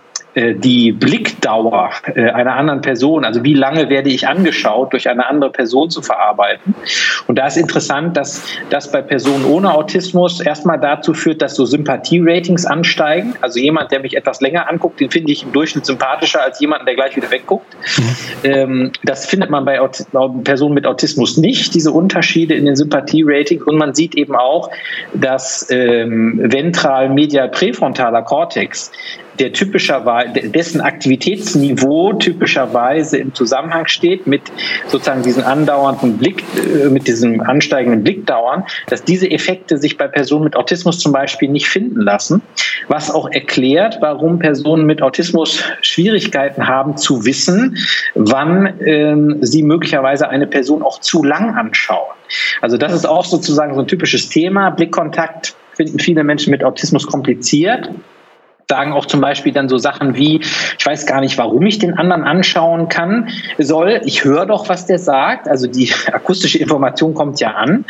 die 0.55 0.93
Blickdauer 0.93 1.91
äh, 2.15 2.31
einer 2.31 2.55
anderen 2.55 2.81
Person, 2.81 3.25
also 3.25 3.43
wie 3.45 3.55
lange 3.55 3.89
werde 3.89 4.11
ich 4.11 4.29
angeschaut, 4.29 4.93
durch 4.93 5.09
eine 5.09 5.27
andere 5.27 5.51
Person 5.51 5.91
zu 5.91 6.03
verarbeiten. 6.03 6.75
Und 7.27 7.39
da 7.39 7.47
ist 7.47 7.57
interessant, 7.57 8.17
dass 8.17 8.45
das 8.71 8.93
bei 8.93 9.03
Personen 9.03 9.45
ohne 9.45 9.75
Autismus 9.75 10.41
erstmal 10.41 10.79
dazu 10.79 11.15
führt, 11.15 11.43
dass 11.43 11.55
so 11.55 11.65
Sympathie-Ratings 11.65 12.67
ansteigen. 12.67 13.35
Also 13.41 13.59
jemand, 13.59 13.91
der 13.91 14.01
mich 14.01 14.17
etwas 14.17 14.41
länger 14.41 14.69
anguckt, 14.69 15.01
den 15.01 15.11
finde 15.11 15.33
ich 15.33 15.43
im 15.43 15.53
Durchschnitt 15.53 15.87
sympathischer 15.87 16.43
als 16.43 16.61
jemanden, 16.61 16.87
der 16.87 16.95
gleich 16.95 17.17
wieder 17.17 17.31
wegguckt. 17.31 17.77
Mhm. 18.43 18.93
das 19.03 19.27
findet 19.27 19.51
man 19.51 19.65
bei 19.65 19.81
Personen 20.45 20.75
mit 20.75 20.87
Autismus 20.87 21.37
nicht, 21.37 21.75
diese 21.75 21.91
Unterschiede 21.91 22.55
in 22.55 22.65
den 22.65 22.77
Sympathie-Ratings. 22.77 23.63
Und 23.65 23.77
man 23.77 23.95
sieht 23.95 24.15
eben 24.15 24.37
auch, 24.37 24.71
dass 25.15 25.67
ähm, 25.71 26.41
ventral-medial 26.43 27.49
präfrontaler 27.49 28.23
Kortex 28.23 28.93
der 29.39 29.53
typischerweise, 29.53 30.49
dessen 30.49 30.81
Aktivitätsniveau 30.81 32.15
typischerweise 32.15 33.19
im 33.19 33.35
Zusammenhang 33.35 33.87
steht 33.87 34.27
mit 34.27 34.43
sozusagen 34.89 35.23
diesen 35.23 35.43
andauernden 35.43 36.19
Blick, 36.19 36.43
äh, 36.57 36.89
mit 36.89 37.07
diesem 37.07 37.41
ansteigenden 37.41 38.03
Blickdauern, 38.03 38.65
dass 38.89 39.05
diese 39.05 39.31
Effekte 39.31 39.79
sich 39.79 39.97
bei 39.97 40.09
Personen 40.09 40.45
mit 40.45 40.57
Autismus 40.57 40.99
zum 40.99 41.13
Beispiel 41.13 41.49
nicht 41.49 41.69
finden 41.69 42.01
lassen, 42.01 42.43
was 42.89 43.11
auch 43.11 43.31
erklärt, 43.31 43.99
warum 44.01 44.39
Personen 44.39 44.87
mit 44.87 45.03
Autismus 45.03 45.63
Schwierigkeiten 45.83 46.67
haben 46.67 46.97
zu 46.97 47.25
wissen, 47.25 47.77
wann 48.15 48.75
ähm, 48.85 49.39
sie 49.41 49.63
möglicherweise 49.63 50.29
eine 50.29 50.47
Person 50.47 50.83
auch 50.83 51.01
zu 51.01 51.23
lang 51.23 51.55
anschauen. 51.55 52.15
Also 52.61 52.77
das 52.77 52.93
ist 52.93 53.07
auch 53.07 53.25
sozusagen 53.25 53.75
so 53.75 53.81
ein 53.81 53.87
typisches 53.87 54.29
Thema. 54.29 54.71
Blickkontakt 54.71 55.55
finden 55.75 55.99
viele 55.99 56.25
Menschen 56.25 56.51
mit 56.51 56.65
Autismus 56.65 57.07
kompliziert. 57.07 57.91
Sagen 58.71 58.93
auch 58.93 59.07
zum 59.07 59.23
Beispiel 59.23 59.53
dann 59.53 59.71
so 59.71 59.79
Sachen 59.79 60.15
wie, 60.15 60.41
ich 60.79 60.85
weiß 60.85 61.07
gar 61.07 61.23
nicht, 61.23 61.39
warum 61.39 61.65
ich 61.65 61.79
den 61.79 61.95
anderen 61.95 62.25
anschauen 62.25 62.91
kann, 62.91 63.31
soll. 63.57 64.03
Ich 64.05 64.25
höre 64.25 64.45
doch, 64.45 64.69
was 64.69 64.85
der 64.85 64.99
sagt. 64.99 65.49
Also 65.49 65.67
die 65.67 65.91
akustische 66.13 66.59
Information 66.59 67.15
kommt 67.15 67.41
ja 67.41 67.53
an. 67.53 67.87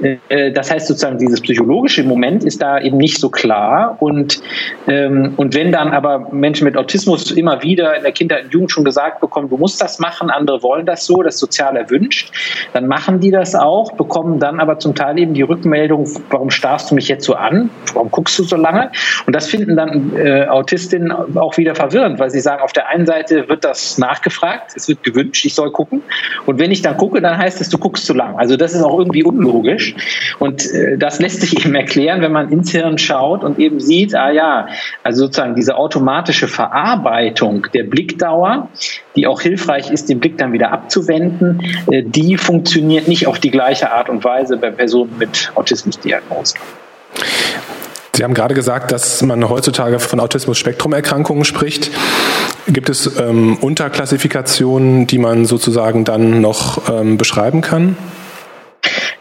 Äh, 0.00 0.50
das 0.52 0.70
heißt 0.70 0.86
sozusagen, 0.86 1.18
dieses 1.18 1.42
psychologische 1.42 2.02
Moment 2.02 2.44
ist 2.44 2.62
da 2.62 2.80
eben 2.80 2.96
nicht 2.96 3.20
so 3.20 3.28
klar. 3.28 3.98
Und, 4.00 4.40
ähm, 4.86 5.34
und 5.36 5.54
wenn 5.54 5.70
dann 5.70 5.92
aber 5.92 6.30
Menschen 6.32 6.64
mit 6.64 6.78
Autismus 6.78 7.30
immer 7.30 7.62
wieder 7.62 7.94
in 7.94 8.02
der 8.02 8.12
Kindheit 8.12 8.44
und 8.44 8.54
Jugend 8.54 8.70
schon 8.70 8.84
gesagt 8.84 9.20
bekommen, 9.20 9.50
du 9.50 9.58
musst 9.58 9.82
das 9.82 9.98
machen, 9.98 10.30
andere 10.30 10.62
wollen 10.62 10.86
das 10.86 11.04
so, 11.04 11.22
das 11.22 11.38
sozial 11.38 11.76
erwünscht, 11.76 12.32
dann 12.72 12.86
machen 12.86 13.20
die 13.20 13.30
das 13.30 13.54
auch, 13.54 13.92
bekommen 13.92 14.38
dann 14.38 14.60
aber 14.60 14.78
zum 14.78 14.94
Teil 14.94 15.18
eben 15.18 15.34
die 15.34 15.42
Rückmeldung, 15.42 16.08
warum 16.30 16.50
starrst 16.50 16.90
du 16.90 16.94
mich 16.94 17.08
jetzt 17.08 17.26
so 17.26 17.34
an? 17.34 17.68
Warum 17.92 18.10
guckst 18.10 18.38
du 18.38 18.44
so 18.44 18.56
lange? 18.56 18.90
Und 19.26 19.36
das 19.36 19.46
finden 19.46 19.76
dann 19.76 20.21
äh, 20.22 20.46
Autistinnen 20.46 21.12
auch 21.36 21.56
wieder 21.56 21.74
verwirrend, 21.74 22.18
weil 22.18 22.30
sie 22.30 22.40
sagen, 22.40 22.62
auf 22.62 22.72
der 22.72 22.88
einen 22.88 23.06
Seite 23.06 23.48
wird 23.48 23.64
das 23.64 23.98
nachgefragt, 23.98 24.72
es 24.76 24.88
wird 24.88 25.02
gewünscht, 25.02 25.44
ich 25.44 25.54
soll 25.54 25.70
gucken. 25.72 26.02
Und 26.46 26.58
wenn 26.58 26.70
ich 26.70 26.82
dann 26.82 26.96
gucke, 26.96 27.20
dann 27.20 27.36
heißt 27.36 27.60
es, 27.60 27.68
du 27.68 27.78
guckst 27.78 28.06
zu 28.06 28.14
lang. 28.14 28.36
Also 28.38 28.56
das 28.56 28.74
ist 28.74 28.82
auch 28.82 28.98
irgendwie 28.98 29.24
unlogisch. 29.24 29.94
Und 30.38 30.72
äh, 30.72 30.96
das 30.96 31.20
lässt 31.20 31.40
sich 31.40 31.64
eben 31.64 31.74
erklären, 31.74 32.20
wenn 32.22 32.32
man 32.32 32.50
ins 32.50 32.70
Hirn 32.70 32.98
schaut 32.98 33.42
und 33.42 33.58
eben 33.58 33.80
sieht, 33.80 34.14
ah 34.14 34.30
ja, 34.30 34.68
also 35.02 35.24
sozusagen 35.24 35.54
diese 35.54 35.76
automatische 35.76 36.48
Verarbeitung 36.48 37.66
der 37.74 37.84
Blickdauer, 37.84 38.68
die 39.16 39.26
auch 39.26 39.40
hilfreich 39.40 39.90
ist, 39.90 40.08
den 40.08 40.20
Blick 40.20 40.38
dann 40.38 40.52
wieder 40.52 40.72
abzuwenden, 40.72 41.60
äh, 41.90 42.02
die 42.02 42.36
funktioniert 42.36 43.08
nicht 43.08 43.26
auf 43.26 43.38
die 43.38 43.50
gleiche 43.50 43.90
Art 43.90 44.08
und 44.08 44.24
Weise 44.24 44.56
bei 44.56 44.70
Personen 44.70 45.18
mit 45.18 45.50
Autismusdiagnose. 45.54 46.54
Sie 48.22 48.24
haben 48.24 48.34
gerade 48.34 48.54
gesagt, 48.54 48.92
dass 48.92 49.20
man 49.22 49.48
heutzutage 49.48 49.98
von 49.98 50.20
Autismus-Spektrum-Erkrankungen 50.20 51.44
spricht. 51.44 51.90
Gibt 52.68 52.88
es 52.88 53.18
ähm, 53.18 53.56
Unterklassifikationen, 53.56 55.08
die 55.08 55.18
man 55.18 55.44
sozusagen 55.44 56.04
dann 56.04 56.40
noch 56.40 56.88
ähm, 56.88 57.18
beschreiben 57.18 57.62
kann? 57.62 57.96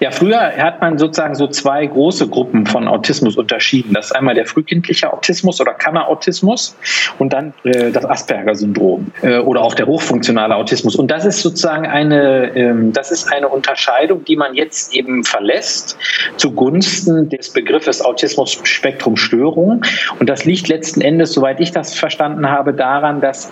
Ja, 0.01 0.09
früher 0.09 0.57
hat 0.57 0.81
man 0.81 0.97
sozusagen 0.97 1.35
so 1.35 1.45
zwei 1.45 1.85
große 1.85 2.27
Gruppen 2.27 2.65
von 2.65 2.87
Autismus 2.87 3.37
unterschieden. 3.37 3.93
Das 3.93 4.07
ist 4.07 4.11
einmal 4.13 4.33
der 4.33 4.47
frühkindliche 4.47 5.13
Autismus 5.13 5.61
oder 5.61 5.73
Kammerautismus 5.75 6.75
und 7.19 7.33
dann 7.33 7.53
äh, 7.63 7.91
das 7.91 8.03
Asperger-Syndrom 8.05 9.11
äh, 9.21 9.37
oder 9.37 9.61
auch 9.61 9.75
der 9.75 9.85
hochfunktionale 9.85 10.55
Autismus. 10.55 10.95
Und 10.95 11.11
das 11.11 11.25
ist 11.25 11.43
sozusagen 11.43 11.85
eine, 11.85 12.51
ähm, 12.55 12.93
das 12.93 13.11
ist 13.11 13.31
eine 13.31 13.47
Unterscheidung, 13.47 14.25
die 14.25 14.35
man 14.35 14.55
jetzt 14.55 14.91
eben 14.95 15.23
verlässt 15.23 15.95
zugunsten 16.35 17.29
des 17.29 17.53
Begriffes 17.53 18.01
Autismus-Spektrum-Störung. 18.01 19.83
Und 20.17 20.27
das 20.27 20.45
liegt 20.45 20.67
letzten 20.67 21.01
Endes, 21.01 21.33
soweit 21.33 21.59
ich 21.59 21.73
das 21.73 21.93
verstanden 21.93 22.49
habe, 22.49 22.73
daran, 22.73 23.21
dass 23.21 23.51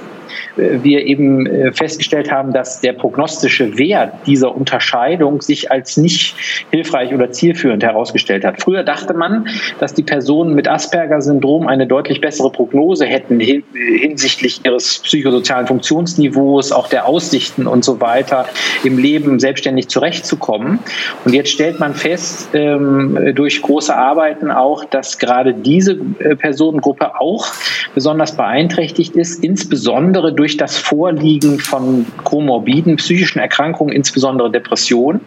äh, 0.57 0.79
wir 0.81 1.05
eben 1.05 1.45
äh, 1.45 1.71
festgestellt 1.73 2.31
haben, 2.31 2.53
dass 2.53 2.81
der 2.81 2.93
prognostische 2.93 3.77
Wert 3.77 4.13
dieser 4.25 4.55
Unterscheidung 4.55 5.41
sich 5.41 5.71
als 5.71 5.95
nicht 5.95 6.38
hilfreich 6.71 7.13
oder 7.13 7.31
zielführend 7.31 7.83
herausgestellt 7.83 8.45
hat. 8.45 8.61
Früher 8.61 8.83
dachte 8.83 9.13
man, 9.13 9.47
dass 9.79 9.93
die 9.93 10.03
Personen 10.03 10.55
mit 10.55 10.67
Asperger-Syndrom 10.67 11.67
eine 11.67 11.87
deutlich 11.87 12.21
bessere 12.21 12.51
Prognose 12.51 13.05
hätten 13.05 13.39
hinsichtlich 13.39 14.61
ihres 14.65 14.99
psychosozialen 14.99 15.67
Funktionsniveaus, 15.67 16.71
auch 16.71 16.87
der 16.87 17.07
Aussichten 17.07 17.67
und 17.67 17.83
so 17.83 18.01
weiter, 18.01 18.45
im 18.83 18.97
Leben 18.97 19.39
selbstständig 19.39 19.87
zurechtzukommen. 19.87 20.79
Und 21.25 21.33
jetzt 21.33 21.51
stellt 21.51 21.79
man 21.79 21.93
fest, 21.93 22.49
ähm, 22.53 23.33
durch 23.35 23.61
große 23.61 23.95
Arbeiten 23.95 24.51
auch, 24.51 24.85
dass 24.85 25.17
gerade 25.17 25.53
diese 25.53 25.99
äh, 26.19 26.35
Personengruppe 26.35 27.19
auch 27.19 27.47
besonders 27.93 28.35
beeinträchtigt 28.35 29.15
ist, 29.15 29.43
insbesondere 29.43 30.33
durch 30.33 30.57
das 30.57 30.77
Vorliegen 30.77 31.59
von 31.59 32.05
komorbiden 32.23 32.97
psychischen 32.97 33.39
Erkrankungen, 33.39 33.93
insbesondere 33.93 34.51
Depressionen. 34.51 35.21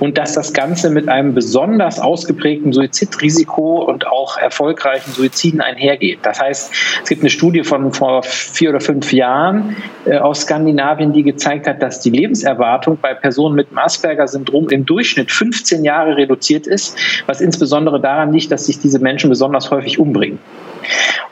Und 0.00 0.18
dass 0.18 0.34
das 0.34 0.51
Ganze 0.52 0.90
mit 0.90 1.08
einem 1.08 1.34
besonders 1.34 1.98
ausgeprägten 1.98 2.72
Suizidrisiko 2.72 3.84
und 3.84 4.06
auch 4.06 4.36
erfolgreichen 4.36 5.12
Suiziden 5.12 5.60
einhergeht. 5.60 6.20
Das 6.22 6.40
heißt, 6.40 6.72
es 7.02 7.08
gibt 7.08 7.22
eine 7.22 7.30
Studie 7.30 7.64
von 7.64 7.92
vor 7.92 8.22
vier 8.22 8.70
oder 8.70 8.80
fünf 8.80 9.12
Jahren 9.12 9.76
äh, 10.04 10.18
aus 10.18 10.42
Skandinavien, 10.42 11.12
die 11.12 11.22
gezeigt 11.22 11.66
hat, 11.66 11.82
dass 11.82 12.00
die 12.00 12.10
Lebenserwartung 12.10 12.98
bei 13.00 13.14
Personen 13.14 13.54
mit 13.54 13.70
dem 13.70 13.78
Asperger-Syndrom 13.78 14.68
im 14.70 14.86
Durchschnitt 14.86 15.30
15 15.30 15.84
Jahre 15.84 16.16
reduziert 16.16 16.66
ist, 16.66 16.96
was 17.26 17.40
insbesondere 17.40 18.00
daran 18.00 18.32
liegt, 18.32 18.52
dass 18.52 18.66
sich 18.66 18.78
diese 18.78 18.98
Menschen 18.98 19.30
besonders 19.30 19.70
häufig 19.70 19.98
umbringen. 19.98 20.38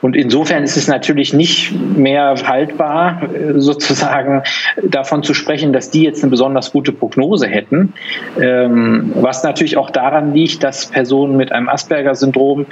Und 0.01 0.15
insofern 0.15 0.63
ist 0.63 0.77
es 0.77 0.87
natürlich 0.87 1.33
nicht 1.33 1.71
mehr 1.95 2.35
haltbar, 2.47 3.21
sozusagen 3.55 4.43
davon 4.81 5.23
zu 5.23 5.33
sprechen, 5.33 5.73
dass 5.73 5.91
die 5.91 6.03
jetzt 6.03 6.23
eine 6.23 6.31
besonders 6.31 6.71
gute 6.71 6.91
Prognose 6.91 7.47
hätten. 7.47 7.93
Ähm, 8.39 9.11
was 9.15 9.43
natürlich 9.43 9.77
auch 9.77 9.89
daran 9.89 10.33
liegt, 10.33 10.63
dass 10.63 10.87
Personen 10.87 11.37
mit 11.37 11.51
einem 11.51 11.69
Asperger-Syndrom 11.69 12.65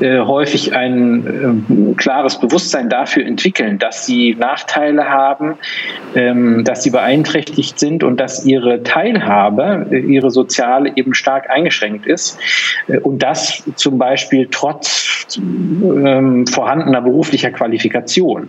äh, 0.00 0.18
häufig 0.20 0.74
ein 0.74 1.26
äh, 1.26 1.94
klares 1.94 2.38
Bewusstsein 2.38 2.88
dafür 2.88 3.24
entwickeln, 3.24 3.78
dass 3.78 4.06
sie 4.06 4.34
Nachteile 4.38 5.08
haben, 5.08 5.54
ähm, 6.14 6.64
dass 6.64 6.82
sie 6.82 6.90
beeinträchtigt 6.90 7.78
sind 7.78 8.04
und 8.04 8.18
dass 8.18 8.44
ihre 8.44 8.82
Teilhabe, 8.82 9.86
äh, 9.90 9.98
ihre 9.98 10.30
soziale 10.30 10.92
eben 10.96 11.14
stark 11.14 11.50
eingeschränkt 11.50 12.06
ist. 12.06 12.38
Äh, 12.88 12.98
und 12.98 13.22
das 13.22 13.62
zum 13.76 13.98
Beispiel 13.98 14.48
trotz 14.50 15.38
ähm, 16.24 16.46
vorhandener 16.46 17.00
beruflicher 17.00 17.50
Qualifikation. 17.50 18.48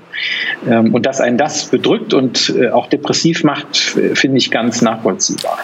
Ähm, 0.67 0.93
und 0.93 1.05
dass 1.05 1.21
einen 1.21 1.37
das 1.37 1.65
bedrückt 1.65 2.13
und 2.13 2.53
äh, 2.57 2.69
auch 2.69 2.87
depressiv 2.87 3.43
macht, 3.43 3.95
äh, 3.97 4.15
finde 4.15 4.37
ich 4.37 4.51
ganz 4.51 4.81
nachvollziehbar. 4.81 5.59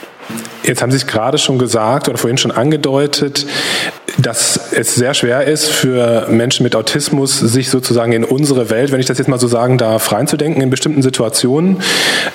Jetzt 0.64 0.82
haben 0.82 0.92
Sie 0.92 0.98
es 0.98 1.08
gerade 1.08 1.38
schon 1.38 1.58
gesagt 1.58 2.08
oder 2.08 2.18
vorhin 2.18 2.38
schon 2.38 2.52
angedeutet, 2.52 3.46
dass 4.18 4.72
es 4.74 4.96
sehr 4.96 5.14
schwer 5.14 5.46
ist 5.46 5.70
für 5.70 6.28
Menschen 6.30 6.64
mit 6.64 6.76
Autismus, 6.76 7.40
sich 7.40 7.70
sozusagen 7.70 8.12
in 8.12 8.24
unsere 8.24 8.70
Welt, 8.70 8.92
wenn 8.92 9.00
ich 9.00 9.06
das 9.06 9.18
jetzt 9.18 9.28
mal 9.28 9.40
so 9.40 9.48
sagen 9.48 9.78
darf, 9.78 10.12
reinzudenken 10.12 10.62
in 10.62 10.70
bestimmten 10.70 11.02
Situationen. 11.02 11.78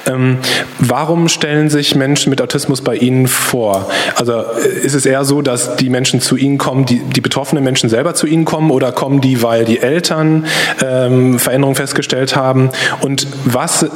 Ähm, 0.06 0.38
warum 0.78 1.28
stellen 1.28 1.70
sich 1.70 1.94
Menschen 1.94 2.30
mit 2.30 2.40
Autismus 2.40 2.80
bei 2.82 2.96
Ihnen 2.96 3.28
vor? 3.28 3.88
Also 4.16 4.32
äh, 4.32 4.68
ist 4.82 4.94
es 4.94 5.06
eher 5.06 5.24
so, 5.24 5.42
dass 5.42 5.76
die 5.76 5.90
Menschen 5.90 6.20
zu 6.20 6.36
Ihnen 6.36 6.58
kommen, 6.58 6.86
die, 6.86 7.00
die 7.00 7.20
betroffenen 7.20 7.62
Menschen 7.62 7.88
selber 7.88 8.14
zu 8.14 8.26
Ihnen 8.26 8.44
kommen 8.44 8.70
oder 8.70 8.92
kommen 8.92 9.20
die, 9.20 9.42
weil 9.42 9.64
die 9.64 9.78
Eltern 9.78 10.46
ähm, 10.82 11.38
Veränderungen 11.38 11.76
festgestellt 11.76 12.36
haben? 12.36 12.70
Und 13.00 13.26
was, 13.44 13.86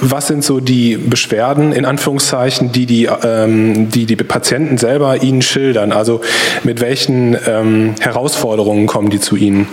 was 0.00 0.26
sind 0.28 0.44
so 0.44 0.60
die 0.60 0.96
Beschwerden, 0.96 1.72
in 1.72 1.84
Anführungszeichen, 1.84 2.72
die 2.72 2.86
die 2.86 3.06
äh, 3.06 3.44
ähm, 3.44 3.90
die 3.90 4.06
die 4.06 4.16
Patienten 4.16 4.78
selber 4.78 5.22
Ihnen 5.22 5.42
schildern? 5.42 5.92
Also 5.92 6.20
mit 6.62 6.80
welchen 6.80 7.23
ähm, 7.46 7.94
Herausforderungen 8.00 8.86
kommen 8.86 9.08
die 9.08 9.20
zu 9.20 9.36
Ihnen? 9.36 9.66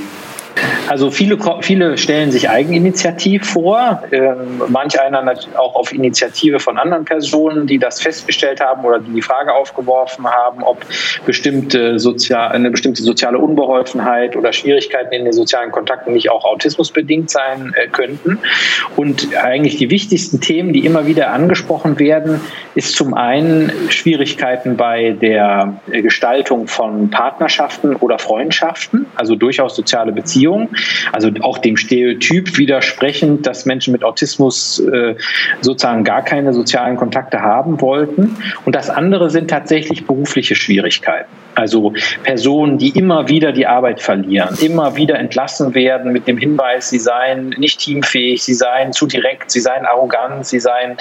Also 0.91 1.09
viele, 1.09 1.37
viele 1.61 1.97
stellen 1.97 2.33
sich 2.33 2.49
eigeninitiativ 2.49 3.45
vor, 3.45 4.03
ähm, 4.11 4.61
manch 4.67 4.99
einer 4.99 5.23
auch 5.55 5.75
auf 5.75 5.93
Initiative 5.93 6.59
von 6.59 6.77
anderen 6.77 7.05
Personen, 7.05 7.65
die 7.65 7.79
das 7.79 8.01
festgestellt 8.01 8.59
haben 8.59 8.83
oder 8.83 8.99
die 8.99 9.13
die 9.13 9.21
Frage 9.21 9.53
aufgeworfen 9.53 10.27
haben, 10.27 10.63
ob 10.63 10.85
bestimmte 11.25 11.97
sozial, 11.97 12.51
eine 12.51 12.71
bestimmte 12.71 13.03
soziale 13.03 13.37
Unbeholfenheit 13.37 14.35
oder 14.35 14.51
Schwierigkeiten 14.51 15.13
in 15.13 15.23
den 15.23 15.31
sozialen 15.31 15.71
Kontakten 15.71 16.11
nicht 16.11 16.29
auch 16.29 16.43
autismusbedingt 16.43 17.29
sein 17.29 17.73
äh, 17.77 17.87
könnten. 17.87 18.39
Und 18.97 19.33
eigentlich 19.37 19.77
die 19.77 19.89
wichtigsten 19.89 20.41
Themen, 20.41 20.73
die 20.73 20.85
immer 20.85 21.05
wieder 21.05 21.31
angesprochen 21.31 21.99
werden, 21.99 22.41
ist 22.75 22.97
zum 22.97 23.13
einen 23.13 23.71
Schwierigkeiten 23.87 24.75
bei 24.75 25.11
der 25.11 25.79
Gestaltung 25.87 26.67
von 26.67 27.09
Partnerschaften 27.09 27.95
oder 27.95 28.19
Freundschaften, 28.19 29.05
also 29.15 29.35
durchaus 29.35 29.73
soziale 29.73 30.11
Beziehungen. 30.11 30.75
Also 31.11 31.29
auch 31.41 31.57
dem 31.57 31.77
Stereotyp 31.77 32.57
widersprechend, 32.57 33.45
dass 33.45 33.65
Menschen 33.65 33.91
mit 33.91 34.03
Autismus 34.03 34.79
äh, 34.79 35.15
sozusagen 35.61 36.03
gar 36.03 36.23
keine 36.23 36.53
sozialen 36.53 36.97
Kontakte 36.97 37.41
haben 37.41 37.81
wollten. 37.81 38.37
Und 38.65 38.75
das 38.75 38.89
andere 38.89 39.29
sind 39.29 39.49
tatsächlich 39.49 40.05
berufliche 40.05 40.55
Schwierigkeiten. 40.55 41.29
Also 41.55 41.93
Personen, 42.23 42.77
die 42.77 42.89
immer 42.89 43.27
wieder 43.27 43.51
die 43.51 43.67
Arbeit 43.67 44.01
verlieren, 44.01 44.57
immer 44.61 44.95
wieder 44.95 45.19
entlassen 45.19 45.75
werden 45.75 46.11
mit 46.11 46.27
dem 46.27 46.37
Hinweis, 46.37 46.89
sie 46.89 46.99
seien 46.99 47.49
nicht 47.57 47.79
teamfähig, 47.79 48.43
sie 48.43 48.53
seien 48.53 48.93
zu 48.93 49.07
direkt, 49.07 49.51
sie 49.51 49.59
seien 49.59 49.85
arrogant, 49.85 50.45
sie 50.45 50.59
seien 50.59 50.97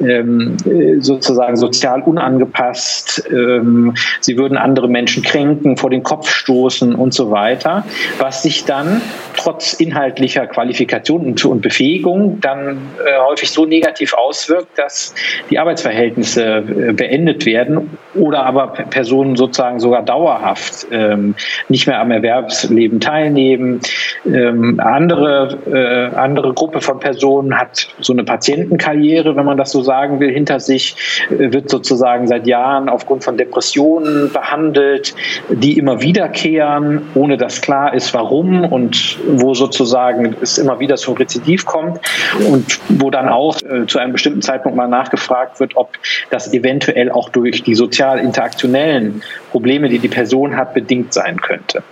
ähm, 0.00 0.56
sozusagen 1.00 1.56
sozial 1.56 2.02
unangepasst, 2.02 3.28
ähm, 3.30 3.94
sie 4.20 4.36
würden 4.36 4.56
andere 4.56 4.88
Menschen 4.88 5.22
kränken, 5.22 5.76
vor 5.76 5.90
den 5.90 6.02
Kopf 6.02 6.30
stoßen 6.30 6.94
und 6.94 7.14
so 7.14 7.30
weiter, 7.30 7.84
was 8.18 8.42
sich 8.42 8.64
dann 8.64 9.00
trotz 9.36 9.74
inhaltlicher 9.74 10.46
Qualifikation 10.46 11.24
und, 11.24 11.62
Befähigung 11.62 12.40
dann 12.40 12.78
äh, 13.04 13.18
häufig 13.20 13.50
so 13.50 13.64
negativ 13.64 14.14
auswirkt, 14.14 14.78
dass 14.78 15.14
die 15.50 15.58
Arbeitsverhältnisse 15.58 16.44
äh, 16.44 16.92
beendet 16.92 17.46
werden 17.46 17.98
oder 18.14 18.44
aber 18.44 18.68
Personen 18.68 19.36
sozusagen 19.36 19.80
sogar 19.88 20.02
dauerhaft 20.02 20.86
ähm, 20.90 21.34
nicht 21.70 21.86
mehr 21.86 21.98
am 22.00 22.10
Erwerbsleben 22.10 23.00
teilnehmen. 23.00 23.80
Ähm, 24.26 24.78
andere, 24.80 25.58
äh, 25.66 26.14
andere 26.14 26.52
Gruppe 26.52 26.82
von 26.82 27.00
Personen 27.00 27.58
hat 27.58 27.88
so 28.00 28.12
eine 28.12 28.22
Patientenkarriere, 28.24 29.34
wenn 29.34 29.46
man 29.46 29.56
das 29.56 29.72
so 29.72 29.80
sagen 29.82 30.20
will, 30.20 30.30
hinter 30.30 30.60
sich, 30.60 30.94
äh, 31.30 31.52
wird 31.52 31.70
sozusagen 31.70 32.26
seit 32.26 32.46
Jahren 32.46 32.90
aufgrund 32.90 33.24
von 33.24 33.38
Depressionen 33.38 34.30
behandelt, 34.30 35.14
die 35.48 35.78
immer 35.78 36.02
wiederkehren, 36.02 37.02
ohne 37.14 37.38
dass 37.38 37.62
klar 37.62 37.94
ist, 37.94 38.12
warum 38.12 38.64
und 38.64 39.18
wo 39.26 39.54
sozusagen 39.54 40.36
es 40.42 40.58
immer 40.58 40.80
wieder 40.80 40.96
zum 40.96 41.16
Rezidiv 41.16 41.64
kommt 41.64 41.98
und 42.46 42.78
wo 42.90 43.10
dann 43.10 43.30
auch 43.30 43.56
äh, 43.62 43.86
zu 43.86 43.98
einem 43.98 44.12
bestimmten 44.12 44.42
Zeitpunkt 44.42 44.76
mal 44.76 44.88
nachgefragt 44.88 45.60
wird, 45.60 45.76
ob 45.76 45.92
das 46.28 46.52
eventuell 46.52 47.10
auch 47.10 47.30
durch 47.30 47.62
die 47.62 47.74
sozial-interaktionellen 47.74 49.22
Probleme, 49.50 49.88
die 49.88 49.98
die 49.98 50.08
Person 50.08 50.56
hat, 50.56 50.74
bedingt 50.74 51.12
sein 51.12 51.40
könnte. 51.40 51.82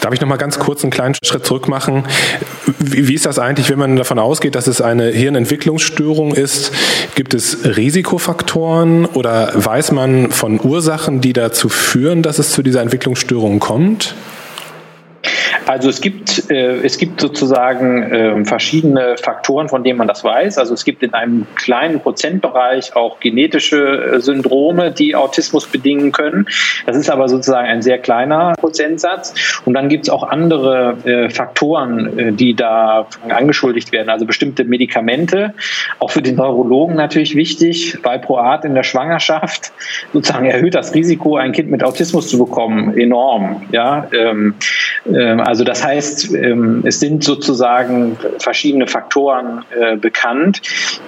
Darf 0.00 0.12
ich 0.12 0.20
noch 0.20 0.28
mal 0.28 0.36
ganz 0.36 0.58
kurz 0.58 0.82
einen 0.82 0.90
kleinen 0.90 1.14
Schritt 1.24 1.46
zurück 1.46 1.68
machen? 1.68 2.04
Wie, 2.78 3.08
wie, 3.08 3.14
ist 3.14 3.26
das 3.26 3.38
eigentlich, 3.38 3.70
wenn 3.70 3.78
man 3.78 3.96
davon 3.96 4.18
ausgeht, 4.18 4.54
dass 4.54 4.66
es 4.66 4.80
eine 4.80 5.08
Hirnentwicklungsstörung 5.08 6.34
ist? 6.34 6.72
Gibt 7.14 7.34
es 7.34 7.76
Risikofaktoren 7.76 9.06
oder 9.06 9.52
weiß 9.54 9.92
man 9.92 10.30
von 10.30 10.60
Ursachen, 10.60 11.20
die 11.20 11.32
dazu 11.32 11.68
führen, 11.68 12.22
dass 12.22 12.38
es 12.38 12.50
zu 12.52 12.62
dieser 12.62 12.82
Entwicklungsstörung 12.82 13.58
kommt? 13.58 14.14
Also 15.66 15.88
es 15.88 16.00
gibt, 16.00 16.48
äh, 16.48 16.76
es 16.84 16.96
gibt 16.96 17.20
sozusagen 17.20 18.02
äh, 18.04 18.44
verschiedene 18.44 19.16
Faktoren, 19.16 19.68
von 19.68 19.82
denen 19.82 19.98
man 19.98 20.06
das 20.06 20.22
weiß. 20.22 20.58
Also 20.58 20.74
es 20.74 20.84
gibt 20.84 21.02
in 21.02 21.12
einem 21.12 21.46
kleinen 21.56 22.00
Prozentbereich 22.00 22.94
auch 22.94 23.18
genetische 23.18 24.14
äh, 24.14 24.20
Syndrome, 24.20 24.92
die 24.92 25.16
Autismus 25.16 25.66
bedingen 25.66 26.12
können. 26.12 26.46
Das 26.86 26.96
ist 26.96 27.10
aber 27.10 27.28
sozusagen 27.28 27.66
ein 27.66 27.82
sehr 27.82 27.98
kleiner 27.98 28.54
Prozentsatz. 28.58 29.34
Und 29.64 29.74
dann 29.74 29.88
gibt 29.88 30.04
es 30.04 30.10
auch 30.10 30.22
andere 30.22 30.98
äh, 31.04 31.30
Faktoren, 31.30 32.16
äh, 32.16 32.32
die 32.32 32.54
da 32.54 33.08
angeschuldigt 33.28 33.90
werden. 33.90 34.08
Also 34.08 34.24
bestimmte 34.24 34.62
Medikamente, 34.64 35.52
auch 35.98 36.12
für 36.12 36.22
den 36.22 36.36
Neurologen 36.36 36.94
natürlich 36.94 37.34
wichtig. 37.34 37.98
Valproat 38.04 38.64
in 38.64 38.74
der 38.74 38.84
Schwangerschaft 38.84 39.72
sozusagen 40.12 40.46
erhöht 40.46 40.76
das 40.76 40.94
Risiko, 40.94 41.36
ein 41.36 41.50
Kind 41.50 41.72
mit 41.72 41.82
Autismus 41.82 42.28
zu 42.28 42.38
bekommen, 42.38 42.96
enorm. 42.96 43.62
Ja, 43.72 44.06
ähm, 44.12 44.54
also 45.14 45.62
das 45.64 45.84
heißt, 45.84 46.34
ähm, 46.34 46.82
es 46.84 47.00
sind 47.00 47.22
sozusagen 47.22 48.16
verschiedene 48.38 48.86
Faktoren 48.86 49.64
äh, 49.78 49.96
bekannt. 49.96 50.62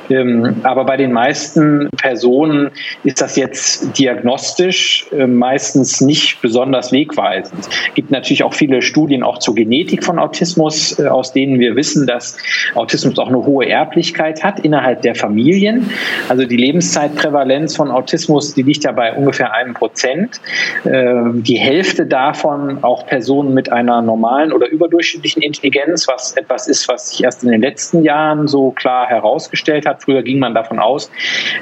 Ähm, 0.09 0.57
aber 0.62 0.85
bei 0.85 0.97
den 0.97 1.12
meisten 1.12 1.88
Personen 1.97 2.71
ist 3.05 3.21
das 3.21 3.37
jetzt 3.37 3.99
diagnostisch 3.99 5.07
meistens 5.26 6.00
nicht 6.00 6.40
besonders 6.40 6.93
wegweisend. 6.93 7.67
Es 7.67 7.95
gibt 7.95 8.11
natürlich 8.11 8.43
auch 8.45 8.55
viele 8.55 8.83
Studien 8.83 9.23
auch 9.23 9.38
zur 9.38 9.55
Genetik 9.55 10.05
von 10.05 10.19
Autismus, 10.19 10.99
äh, 10.99 11.07
aus 11.07 11.33
denen 11.33 11.59
wir 11.59 11.75
wissen, 11.75 12.07
dass 12.07 12.37
Autismus 12.75 13.19
auch 13.19 13.28
eine 13.28 13.45
hohe 13.45 13.69
Erblichkeit 13.69 14.45
hat 14.45 14.61
innerhalb 14.61 15.02
der 15.02 15.14
Familien. 15.14 15.90
Also 16.28 16.45
die 16.45 16.57
Lebenszeitprävalenz 16.57 17.76
von 17.76 17.90
Autismus, 17.90 18.55
die 18.55 18.62
liegt 18.62 18.85
ja 18.85 18.93
bei 18.93 19.12
ungefähr 19.12 19.52
einem 19.52 19.75
Prozent. 19.75 20.40
Die 20.85 21.59
Hälfte 21.59 22.07
davon 22.07 22.83
auch 22.83 23.07
Personen 23.07 23.55
mit 23.55 23.73
einer 23.73 23.88
normalen 23.88 24.52
oder 24.52 24.68
überdurchschnittlichen 24.68 25.42
Intelligenz, 25.42 26.07
was 26.09 26.37
etwas 26.37 26.68
ist, 26.68 26.88
was 26.88 27.11
sich 27.11 27.25
erst 27.25 27.42
in 27.42 27.50
den 27.50 27.61
letzten 27.61 28.02
Jahren 28.02 28.49
so 28.49 28.71
klar 28.71 29.07
herausgestellt 29.07 29.87
hat. 29.87 30.02
Früher 30.02 30.23
ging 30.23 30.38
man 30.38 30.54
davon 30.54 30.78
aus, 30.78 31.11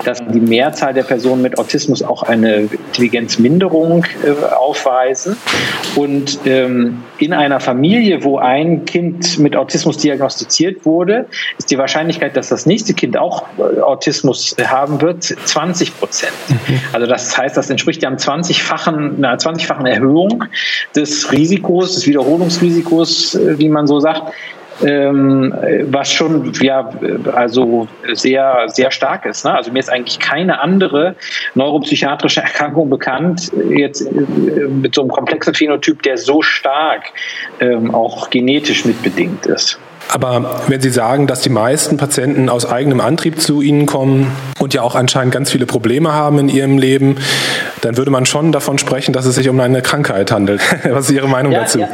dass 0.04 0.24
die 0.26 0.40
Mehrzahl 0.40 0.94
der 0.94 1.04
Personen 1.04 1.42
mit 1.42 1.58
Autismus 1.58 2.02
auch 2.02 2.22
eine 2.22 2.68
Intelligenzminderung 2.70 4.04
äh, 4.24 4.54
aufweisen. 4.54 5.36
Und 5.94 6.40
ähm, 6.44 7.02
in 7.18 7.32
einer 7.32 7.60
Familie, 7.60 8.22
wo 8.24 8.38
ein 8.38 8.84
Kind 8.84 9.38
mit 9.38 9.56
Autismus 9.56 9.96
diagnostiziert 9.98 10.84
wurde, 10.84 11.26
ist 11.58 11.70
die 11.70 11.78
Wahrscheinlichkeit, 11.78 12.36
dass 12.36 12.48
das 12.48 12.66
nächste 12.66 12.94
Kind 12.94 13.16
auch 13.16 13.44
äh, 13.58 13.80
Autismus 13.80 14.54
haben 14.64 15.00
wird, 15.00 15.24
20 15.24 15.98
Prozent. 15.98 16.32
Mhm. 16.48 16.80
Also 16.92 17.06
das 17.06 17.36
heißt, 17.36 17.56
das 17.56 17.70
entspricht 17.70 18.02
ja 18.02 18.08
einem 18.08 18.18
20-fachen, 18.18 19.16
einer 19.16 19.36
20-fachen 19.36 19.86
Erhöhung 19.86 20.44
des 20.94 21.32
Risikos, 21.32 21.94
des 21.94 22.06
Wiederholungsrisikos, 22.16 23.34
äh, 23.34 23.58
wie 23.58 23.68
man 23.68 23.86
so 23.86 24.00
sagt, 24.00 24.32
ähm, 24.84 25.54
was 25.90 26.12
schon 26.12 26.52
ja 26.60 26.90
also 27.32 27.88
sehr 28.12 28.66
sehr 28.68 28.90
stark 28.90 29.24
ist. 29.24 29.44
Ne? 29.44 29.54
Also 29.54 29.72
mir 29.72 29.78
ist 29.78 29.90
eigentlich 29.90 30.18
keine 30.18 30.60
andere 30.60 31.16
neuropsychiatrische 31.54 32.40
Erkrankung 32.42 32.90
bekannt 32.90 33.50
jetzt 33.70 34.02
äh, 34.02 34.10
mit 34.68 34.94
so 34.94 35.02
einem 35.02 35.10
komplexen 35.10 35.54
Phänotyp, 35.54 36.02
der 36.02 36.18
so 36.18 36.42
stark 36.42 37.04
ähm, 37.60 37.94
auch 37.94 38.28
genetisch 38.30 38.84
mitbedingt 38.84 39.46
ist. 39.46 39.78
Aber 40.08 40.62
wenn 40.68 40.80
Sie 40.80 40.90
sagen, 40.90 41.26
dass 41.26 41.40
die 41.40 41.50
meisten 41.50 41.96
Patienten 41.96 42.48
aus 42.48 42.64
eigenem 42.64 43.00
Antrieb 43.00 43.40
zu 43.40 43.60
Ihnen 43.60 43.86
kommen 43.86 44.30
und 44.60 44.72
ja 44.72 44.82
auch 44.82 44.94
anscheinend 44.94 45.34
ganz 45.34 45.50
viele 45.50 45.66
Probleme 45.66 46.12
haben 46.12 46.38
in 46.38 46.48
ihrem 46.48 46.78
Leben, 46.78 47.16
dann 47.86 47.96
würde 47.96 48.10
man 48.10 48.26
schon 48.26 48.52
davon 48.52 48.78
sprechen, 48.78 49.12
dass 49.12 49.26
es 49.26 49.36
sich 49.36 49.48
um 49.48 49.58
eine 49.60 49.80
Krankheit 49.80 50.32
handelt. 50.32 50.60
Was 50.90 51.06
ist 51.08 51.14
Ihre 51.14 51.28
Meinung 51.28 51.52
ja, 51.52 51.60
dazu? 51.60 51.78
Ja. 51.78 51.88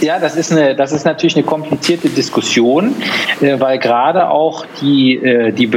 Ja, 0.00 0.18
das 0.18 0.34
ist 0.34 0.50
eine, 0.50 0.74
das 0.74 0.92
ist 0.92 1.04
natürlich 1.04 1.36
eine 1.36 1.44
komplizierte 1.44 2.08
Diskussion, 2.08 2.94
äh, 3.42 3.60
weil 3.60 3.78
gerade 3.78 4.30
auch 4.30 4.64
die, 4.80 5.16
äh, 5.16 5.52
die, 5.52 5.70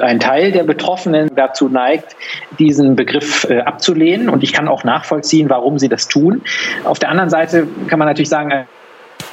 ein 0.00 0.18
Teil 0.18 0.50
der 0.50 0.64
Betroffenen 0.64 1.30
dazu 1.36 1.68
neigt, 1.68 2.16
diesen 2.58 2.96
Begriff 2.96 3.46
äh, 3.48 3.60
abzulehnen. 3.60 4.28
Und 4.28 4.42
ich 4.42 4.52
kann 4.52 4.66
auch 4.66 4.82
nachvollziehen, 4.82 5.48
warum 5.48 5.78
sie 5.78 5.88
das 5.88 6.08
tun. 6.08 6.42
Auf 6.82 6.98
der 6.98 7.10
anderen 7.10 7.30
Seite 7.30 7.68
kann 7.86 8.00
man 8.00 8.08
natürlich 8.08 8.28
sagen, 8.28 8.66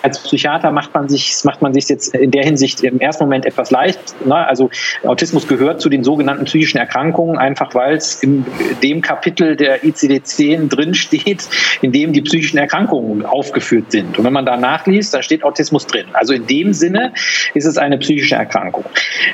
als 0.01 0.19
Psychiater 0.19 0.71
macht 0.71 0.93
man 0.93 1.09
sich 1.09 1.43
macht 1.43 1.61
man 1.61 1.73
sich 1.73 1.89
jetzt 1.89 2.15
in 2.15 2.31
der 2.31 2.43
Hinsicht 2.43 2.83
im 2.83 2.99
ersten 2.99 3.23
Moment 3.23 3.45
etwas 3.45 3.71
leicht. 3.71 3.99
Ne? 4.25 4.35
Also 4.35 4.69
Autismus 5.03 5.47
gehört 5.47 5.81
zu 5.81 5.89
den 5.89 6.03
sogenannten 6.03 6.45
psychischen 6.45 6.77
Erkrankungen, 6.77 7.37
einfach 7.37 7.73
weil 7.75 7.95
es 7.95 8.21
in 8.23 8.45
dem 8.83 9.01
Kapitel 9.01 9.55
der 9.55 9.83
ICD-10 9.83 10.69
drin 10.69 10.93
steht, 10.93 11.47
in 11.81 11.91
dem 11.91 12.13
die 12.13 12.21
psychischen 12.21 12.57
Erkrankungen 12.57 13.25
aufgeführt 13.25 13.91
sind. 13.91 14.17
Und 14.17 14.25
wenn 14.25 14.33
man 14.33 14.45
da 14.45 14.57
nachliest, 14.57 15.13
da 15.13 15.21
steht 15.21 15.43
Autismus 15.43 15.85
drin. 15.87 16.05
Also 16.13 16.33
in 16.33 16.47
dem 16.47 16.73
Sinne 16.73 17.13
ist 17.53 17.65
es 17.65 17.77
eine 17.77 17.97
psychische 17.97 18.35
Erkrankung. 18.35 18.85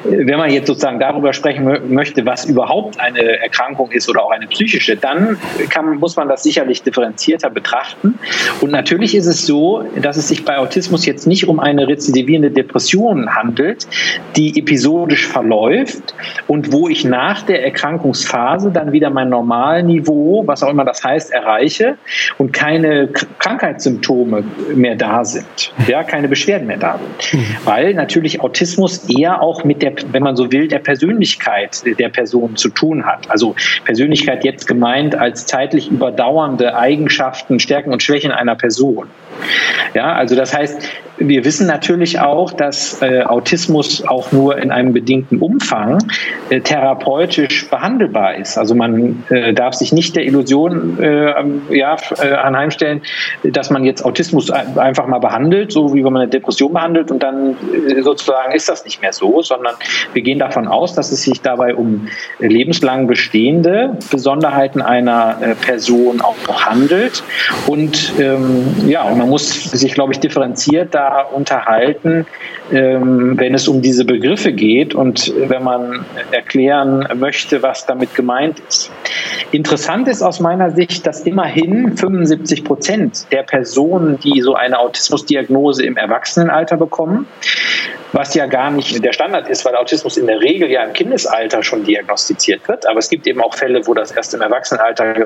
Wenn 0.04 0.38
man 0.38 0.52
jetzt 0.52 0.68
sozusagen 0.68 1.00
darüber 1.00 1.34
sprechen 1.34 1.94
möchte, 1.94 2.26
was 2.26 2.46
überhaupt 2.46 3.00
eine 3.00 3.40
Erkrankung 3.40 3.92
ist 3.92 4.10
oder 4.10 4.24
auch 4.24 4.32
eine 4.32 4.48
psychische, 4.48 4.96
dann 4.96 5.38
kann, 5.70 5.98
muss 5.98 6.16
man 6.16 6.28
das 6.28 6.44
sicherlich 6.44 6.84
differenzierter 6.84 7.50
betrachten. 7.50 8.20
Und 8.62 8.72
natürlich 8.72 9.16
ist 9.16 9.26
es 9.26 9.46
so, 9.46 9.84
dass 10.02 10.18
es 10.18 10.28
sich 10.28 10.46
bei 10.54 10.60
Autismus 10.60 11.08
jetzt 11.08 11.26
nicht 11.26 11.48
um 11.48 11.60
eine 11.60 11.88
rezidivierende 11.88 12.52
Depression 12.52 13.34
handelt, 13.34 13.88
die 14.36 14.60
episodisch 14.60 15.26
verläuft 15.26 16.14
und 16.46 16.72
wo 16.72 16.88
ich 16.88 17.06
nach 17.06 17.42
der 17.42 17.64
Erkrankungsphase 17.64 18.70
dann 18.72 18.92
wieder 18.92 19.10
mein 19.10 19.30
Normalniveau, 19.30 20.44
was 20.46 20.62
auch 20.62 20.70
immer 20.70 20.86
das 20.86 21.04
heißt, 21.04 21.34
erreiche 21.34 21.98
und 22.38 22.54
keine 22.54 23.08
Krankheitssymptome 23.40 24.44
mehr 24.76 24.96
da 24.96 25.26
sind, 25.26 25.74
ja, 25.88 26.04
keine 26.04 26.28
Beschwerden 26.28 26.68
mehr 26.68 26.78
da 26.78 27.00
sind. 27.00 27.42
Mhm. 27.42 27.58
Weil 27.66 27.94
natürlich 27.96 28.42
Autismus 28.42 29.10
eher 29.10 29.42
auch 29.42 29.64
mit 29.64 29.82
der, 29.82 29.94
wenn 30.12 30.22
man 30.22 30.36
so 30.36 30.52
will, 30.52 30.68
der 30.68 30.80
Persönlichkeit 30.80 31.82
der 31.98 32.10
Person 32.10 32.58
zu 32.58 32.70
tun 32.70 33.08
hat. 33.08 33.32
Also 33.32 33.56
Persönlichkeit 33.86 34.44
jetzt 34.44 34.68
gemeint 34.68 35.16
als 35.16 35.48
zeitlich 35.48 35.90
überdauernde 35.90 36.76
Eigenschaften, 36.76 37.60
Stärken 37.60 37.92
und 37.92 38.04
Schwächen 38.04 38.32
einer 38.32 38.56
Person. 38.56 39.08
Ja, 39.94 40.14
also 40.14 40.36
das 40.44 40.54
heißt, 40.54 40.78
wir 41.28 41.46
wissen 41.46 41.68
natürlich 41.68 42.20
auch, 42.20 42.52
dass 42.52 43.02
äh, 43.02 43.24
Autismus 43.24 44.04
auch 44.06 44.32
nur 44.32 44.58
in 44.58 44.72
einem 44.72 44.94
bedingten 44.94 45.40
Umfang 45.40 46.00
äh, 46.50 46.60
therapeutisch 46.62 47.70
behandelbar 47.70 48.36
ist. 48.36 48.58
Also 48.58 48.76
man 48.76 49.24
äh, 49.30 49.54
darf 49.54 49.74
sich 49.76 49.94
nicht 49.94 50.16
der 50.16 50.26
Illusion 50.26 51.02
äh, 51.02 51.34
ja, 51.76 51.96
äh, 52.22 52.34
anheimstellen, 52.34 53.02
dass 53.44 53.70
man 53.70 53.84
jetzt 53.84 54.04
Autismus 54.04 54.52
einfach 54.52 55.08
mal 55.08 55.20
behandelt, 55.20 55.72
so 55.72 55.94
wie 55.94 56.04
wenn 56.04 56.14
man 56.14 56.24
eine 56.24 56.32
Depression 56.32 56.74
behandelt 56.74 57.12
und 57.12 57.24
dann 57.24 57.56
äh, 57.88 58.02
sozusagen 58.02 58.54
ist 58.54 58.70
das 58.70 58.86
nicht 58.86 59.02
mehr 59.02 59.14
so, 59.14 59.42
sondern 59.42 59.76
wir 60.14 60.22
gehen 60.22 60.40
davon 60.40 60.68
aus, 60.68 60.94
dass 60.96 61.12
es 61.12 61.24
sich 61.24 61.42
dabei 61.42 61.76
um 61.76 62.08
lebenslang 62.40 63.08
bestehende 63.08 63.98
Besonderheiten 64.12 64.82
einer 64.82 65.38
Person 65.62 66.22
auch 66.22 66.66
handelt. 66.66 67.24
Und 67.68 68.14
ähm, 68.20 68.66
ja, 68.88 69.04
und 69.04 69.18
man 69.18 69.30
muss 69.30 69.72
sich, 69.72 69.94
glaube 69.94 70.14
ich, 70.14 70.20
differenziert 70.20 70.94
da 70.94 71.13
unterhalten, 71.22 72.26
ähm, 72.72 73.40
wenn 73.40 73.54
es 73.54 73.68
um 73.68 73.82
diese 73.82 74.06
Begriffe 74.06 74.54
geht 74.54 74.94
und 74.96 75.34
wenn 75.36 75.64
man 75.64 76.06
erklären 76.32 77.08
möchte, 77.20 77.62
was 77.64 77.86
damit 77.86 78.16
gemeint 78.16 78.60
ist. 78.68 78.92
Interessant 79.54 80.08
ist 80.08 80.24
aus 80.24 80.40
meiner 80.40 80.72
Sicht, 80.72 81.06
dass 81.06 81.22
immerhin 81.22 81.96
75 81.96 82.64
Prozent 82.64 83.32
der 83.32 83.44
Personen, 83.44 84.18
die 84.20 84.42
so 84.42 84.56
eine 84.56 84.80
Autismusdiagnose 84.80 85.86
im 85.86 85.96
Erwachsenenalter 85.96 86.76
bekommen, 86.76 87.28
was 88.14 88.34
ja 88.34 88.48
gar 88.48 88.72
nicht 88.72 89.06
der 89.06 89.14
Standard 89.14 89.48
ist, 89.50 89.64
weil 89.64 89.76
Autismus 89.76 90.18
in 90.18 90.26
der 90.26 90.40
Regel 90.40 90.72
ja 90.72 90.84
im 90.84 90.94
Kindesalter 90.94 91.62
schon 91.62 91.84
diagnostiziert 91.84 92.68
wird. 92.68 92.88
Aber 92.88 92.98
es 92.98 93.10
gibt 93.10 93.28
eben 93.28 93.42
auch 93.42 93.54
Fälle, 93.54 93.86
wo 93.86 93.94
das 93.94 94.12
erst 94.12 94.34
im 94.34 94.42
Erwachsenenalter 94.42 95.18
äh, 95.22 95.26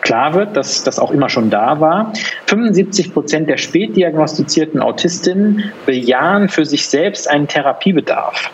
klar 0.00 0.32
wird, 0.32 0.56
dass 0.56 0.82
das 0.82 0.98
auch 0.98 1.10
immer 1.10 1.28
schon 1.28 1.50
da 1.50 1.80
war. 1.80 2.14
75 2.46 3.12
Prozent 3.12 3.50
der 3.50 3.58
spätdiagnostizierten 3.58 4.80
Autistinnen 4.80 5.70
bejahen 5.84 6.48
für 6.48 6.64
sich 6.64 6.88
selbst 6.88 7.28
einen 7.28 7.46
Therapiebedarf. 7.46 8.50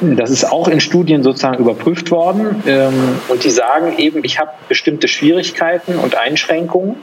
Das 0.00 0.30
ist 0.30 0.44
auch 0.44 0.68
in 0.68 0.80
Studien 0.80 1.22
sozusagen 1.22 1.58
überprüft 1.58 2.10
worden. 2.10 2.62
Ähm, 2.66 2.94
und 3.28 3.44
die 3.44 3.50
sagen 3.50 3.98
eben, 3.98 4.24
ich 4.24 4.38
habe 4.38 4.50
bestimmte 4.68 5.08
Schwierigkeiten 5.08 5.96
und 5.96 6.16
Einschränkungen. 6.16 6.96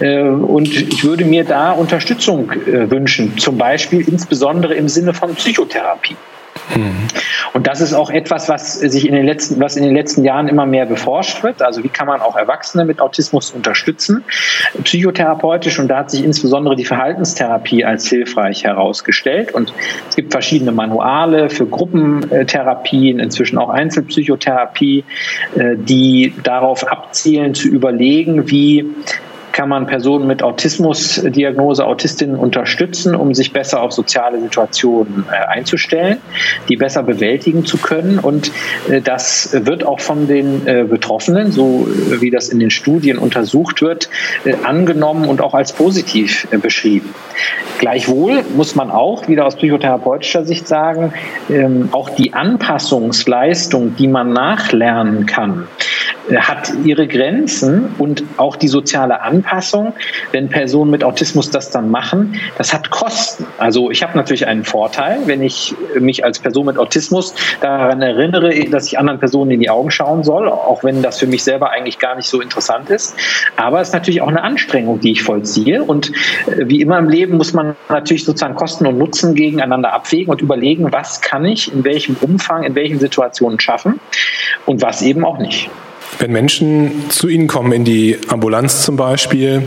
Äh, 0.00 0.22
und 0.22 0.68
ich 0.68 1.04
würde 1.04 1.24
mir 1.24 1.44
da 1.44 1.72
Unterstützung 1.72 2.52
äh, 2.52 2.90
wünschen, 2.90 3.38
zum 3.38 3.58
Beispiel 3.58 4.06
insbesondere 4.08 4.74
im 4.74 4.88
Sinne 4.88 5.14
von 5.14 5.34
Psychotherapie. 5.34 6.16
Mhm. 6.74 7.08
Und 7.52 7.66
das 7.66 7.80
ist 7.80 7.92
auch 7.92 8.10
etwas, 8.10 8.48
was 8.48 8.74
sich 8.74 9.06
in 9.06 9.14
den 9.14 9.26
letzten, 9.26 9.60
was 9.60 9.76
in 9.76 9.82
den 9.82 9.94
letzten 9.94 10.24
Jahren 10.24 10.48
immer 10.48 10.66
mehr 10.66 10.86
beforscht 10.86 11.42
wird. 11.42 11.62
Also 11.62 11.84
wie 11.84 11.88
kann 11.88 12.06
man 12.06 12.20
auch 12.20 12.36
Erwachsene 12.36 12.84
mit 12.84 13.00
Autismus 13.00 13.50
unterstützen, 13.50 14.24
psychotherapeutisch. 14.82 15.78
Und 15.78 15.88
da 15.88 15.98
hat 15.98 16.10
sich 16.10 16.24
insbesondere 16.24 16.76
die 16.76 16.84
Verhaltenstherapie 16.84 17.84
als 17.84 18.08
hilfreich 18.08 18.64
herausgestellt. 18.64 19.52
Und 19.52 19.72
es 20.08 20.16
gibt 20.16 20.32
verschiedene 20.32 20.72
Manuale 20.72 21.50
für 21.50 21.66
Gruppentherapien, 21.66 23.18
inzwischen 23.18 23.58
auch 23.58 23.68
Einzelpsychotherapie, 23.68 25.04
äh, 25.56 25.76
die 25.76 26.34
darauf 26.42 26.86
abzielen 26.86 27.54
zu 27.54 27.68
überlegen, 27.68 28.50
wie 28.50 28.86
kann 29.52 29.68
man 29.68 29.86
Personen 29.86 30.26
mit 30.26 30.42
Autismusdiagnose, 30.42 31.84
Autistinnen 31.84 32.36
unterstützen, 32.36 33.14
um 33.14 33.34
sich 33.34 33.52
besser 33.52 33.82
auf 33.82 33.92
soziale 33.92 34.40
Situationen 34.40 35.26
äh, 35.30 35.46
einzustellen, 35.46 36.18
die 36.68 36.76
besser 36.76 37.02
bewältigen 37.02 37.64
zu 37.64 37.76
können. 37.76 38.18
Und 38.18 38.50
äh, 38.88 39.00
das 39.00 39.50
wird 39.52 39.84
auch 39.84 40.00
von 40.00 40.26
den 40.26 40.66
äh, 40.66 40.84
Betroffenen, 40.88 41.52
so 41.52 41.86
wie 41.88 42.30
das 42.30 42.48
in 42.48 42.58
den 42.58 42.70
Studien 42.70 43.18
untersucht 43.18 43.82
wird, 43.82 44.08
angenommen 44.62 45.26
und 45.26 45.40
auch 45.40 45.54
als 45.54 45.72
positiv 45.72 46.46
beschrieben. 46.62 47.14
Gleichwohl 47.78 48.44
muss 48.54 48.74
man 48.74 48.90
auch 48.90 49.28
wieder 49.28 49.46
aus 49.46 49.56
psychotherapeutischer 49.56 50.44
Sicht 50.44 50.68
sagen, 50.68 51.12
ähm, 51.50 51.88
auch 51.92 52.10
die 52.10 52.32
Anpassungsleistung, 52.32 53.96
die 53.96 54.08
man 54.08 54.32
nachlernen 54.32 55.26
kann, 55.26 55.66
hat 56.36 56.72
ihre 56.84 57.06
Grenzen 57.06 57.94
und 57.98 58.24
auch 58.36 58.56
die 58.56 58.68
soziale 58.68 59.22
Anpassung, 59.22 59.92
wenn 60.30 60.48
Personen 60.48 60.90
mit 60.90 61.04
Autismus 61.04 61.50
das 61.50 61.70
dann 61.70 61.90
machen, 61.90 62.36
das 62.58 62.72
hat 62.72 62.90
Kosten. 62.90 63.46
Also 63.58 63.90
ich 63.90 64.02
habe 64.02 64.16
natürlich 64.16 64.46
einen 64.46 64.64
Vorteil, 64.64 65.20
wenn 65.26 65.42
ich 65.42 65.74
mich 65.98 66.24
als 66.24 66.38
Person 66.38 66.66
mit 66.66 66.78
Autismus 66.78 67.34
daran 67.60 68.02
erinnere, 68.02 68.52
dass 68.70 68.86
ich 68.86 68.98
anderen 68.98 69.18
Personen 69.18 69.50
in 69.50 69.60
die 69.60 69.70
Augen 69.70 69.90
schauen 69.90 70.24
soll, 70.24 70.48
auch 70.48 70.84
wenn 70.84 71.02
das 71.02 71.18
für 71.18 71.26
mich 71.26 71.42
selber 71.42 71.70
eigentlich 71.70 71.98
gar 71.98 72.16
nicht 72.16 72.28
so 72.28 72.40
interessant 72.40 72.90
ist. 72.90 73.14
Aber 73.56 73.80
es 73.80 73.88
ist 73.88 73.94
natürlich 73.94 74.22
auch 74.22 74.28
eine 74.28 74.42
Anstrengung, 74.42 75.00
die 75.00 75.12
ich 75.12 75.22
vollziehe. 75.22 75.82
Und 75.82 76.10
äh, 76.46 76.68
wie 76.68 76.80
immer 76.80 76.98
im 76.98 77.08
Leben 77.08 77.36
muss 77.36 77.52
man 77.52 77.76
natürlich 77.88 78.24
sozusagen 78.24 78.54
Kosten 78.54 78.86
und 78.86 78.98
Nutzen 78.98 79.34
gegeneinander 79.34 79.92
abwägen 79.92 80.30
und 80.30 80.40
überlegen, 80.40 80.92
was 80.92 81.20
kann 81.20 81.44
ich 81.44 81.72
in 81.72 81.84
welchem 81.84 82.16
Umfang, 82.20 82.62
in 82.62 82.74
welchen 82.74 82.98
Situationen 82.98 83.60
schaffen 83.60 84.00
und 84.66 84.82
was 84.82 85.02
eben 85.02 85.24
auch 85.24 85.38
nicht. 85.38 85.70
Wenn 86.18 86.32
Menschen 86.32 87.10
zu 87.10 87.28
Ihnen 87.28 87.46
kommen, 87.46 87.72
in 87.72 87.84
die 87.84 88.18
Ambulanz 88.28 88.82
zum 88.82 88.96
Beispiel, 88.96 89.62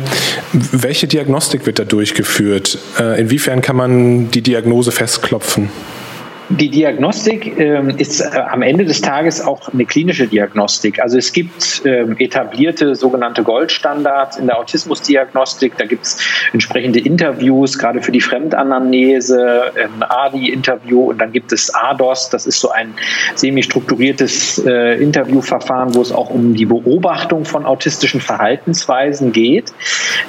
welche 0.53 1.07
Diagnostik 1.07 1.65
wird 1.65 1.79
da 1.79 1.83
durchgeführt? 1.83 2.77
Äh, 2.99 3.19
inwiefern 3.19 3.61
kann 3.61 3.75
man 3.75 4.31
die 4.31 4.41
Diagnose 4.41 4.91
festklopfen? 4.91 5.69
Die 6.49 6.69
Diagnostik 6.69 7.57
ähm, 7.57 7.89
ist 7.97 8.21
äh, 8.21 8.37
am 8.37 8.61
Ende 8.61 8.85
des 8.85 9.01
Tages 9.01 9.41
auch 9.41 9.73
eine 9.73 9.83
klinische 9.83 10.27
Diagnostik. 10.27 11.01
Also 11.01 11.17
es 11.17 11.33
gibt 11.33 11.81
ähm, 11.85 12.15
etablierte 12.19 12.93
sogenannte 12.93 13.41
Goldstandards 13.41 14.37
in 14.37 14.45
der 14.45 14.59
Autismusdiagnostik. 14.59 15.75
Da 15.79 15.85
gibt 15.85 16.05
es 16.05 16.19
entsprechende 16.53 16.99
Interviews, 16.99 17.79
gerade 17.79 17.99
für 17.99 18.11
die 18.11 18.21
Fremdanamnese, 18.21 19.71
ein 19.75 20.03
ADI-Interview 20.03 21.09
und 21.09 21.17
dann 21.17 21.31
gibt 21.31 21.51
es 21.51 21.73
ADOS. 21.73 22.29
Das 22.29 22.45
ist 22.45 22.59
so 22.59 22.69
ein 22.69 22.93
semi-strukturiertes 23.33 24.63
äh, 24.67 25.01
Interviewverfahren, 25.01 25.95
wo 25.95 26.01
es 26.01 26.11
auch 26.11 26.29
um 26.29 26.53
die 26.53 26.65
Beobachtung 26.65 27.45
von 27.45 27.65
autistischen 27.65 28.21
Verhaltensweisen 28.21 29.31
geht. 29.31 29.73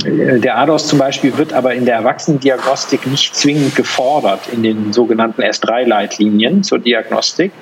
Äh, 0.07 0.41
der 0.41 0.57
ADOS 0.57 0.89
zum 0.89 0.99
Beispiel 0.99 1.37
wird 1.37 1.53
aber 1.53 1.75
in 1.75 1.85
der 1.85 1.97
Erwachsenendiagnostik 1.97 3.07
nicht 3.07 3.37
zwingend 3.37 3.77
gefordert 3.77 4.49
in 4.51 4.63
den 4.63 4.95
sogenannten 4.95 5.43
S3-Leitungen. 5.43 6.06
Leitlinien 6.07 6.63
zur 6.63 6.79
Diagnostik. 6.79 7.53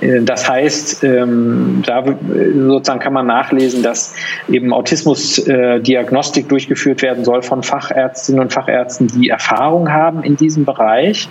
Äh, 0.00 0.22
das 0.22 0.48
heißt, 0.48 1.04
ähm, 1.04 1.82
da 1.86 2.04
sozusagen 2.04 3.00
kann 3.00 3.12
man 3.12 3.26
nachlesen, 3.26 3.82
dass 3.82 4.14
eben 4.48 4.72
Autismusdiagnostik 4.72 6.48
durchgeführt 6.48 7.02
werden 7.02 7.24
soll 7.24 7.42
von 7.42 7.62
Fachärztinnen 7.62 8.40
und 8.40 8.52
Fachärzten, 8.52 9.08
die 9.08 9.28
Erfahrung 9.28 9.92
haben 9.92 10.22
in 10.22 10.36
diesem 10.36 10.64
Bereich 10.64 11.28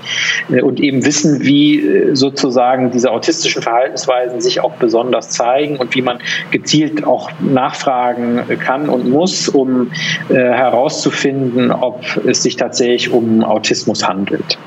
äh, 0.52 0.62
und 0.62 0.80
eben 0.80 1.06
wissen, 1.06 1.42
wie 1.42 1.80
äh, 1.80 2.16
sozusagen 2.16 2.92
diese 2.92 3.12
autistischen 3.12 3.62
Verhaltensweisen 3.62 4.42
sich 4.42 4.62
auch 4.62 4.74
besonders 4.76 5.30
zeigen 5.30 5.78
und 5.78 5.96
wie 5.96 6.02
man 6.02 6.20
gezielt 6.52 7.04
auch 7.06 7.30
nachfragen 7.40 8.44
kann 8.64 8.90
und 8.90 9.10
muss, 9.10 9.50
um 9.50 9.92
herauszufinden, 10.30 11.72
ob 11.72 12.04
es 12.26 12.44
sich 12.44 12.56
tatsächlich 12.56 13.12
um 13.12 13.44
Autismus 13.44 14.08
handelt. 14.08 14.58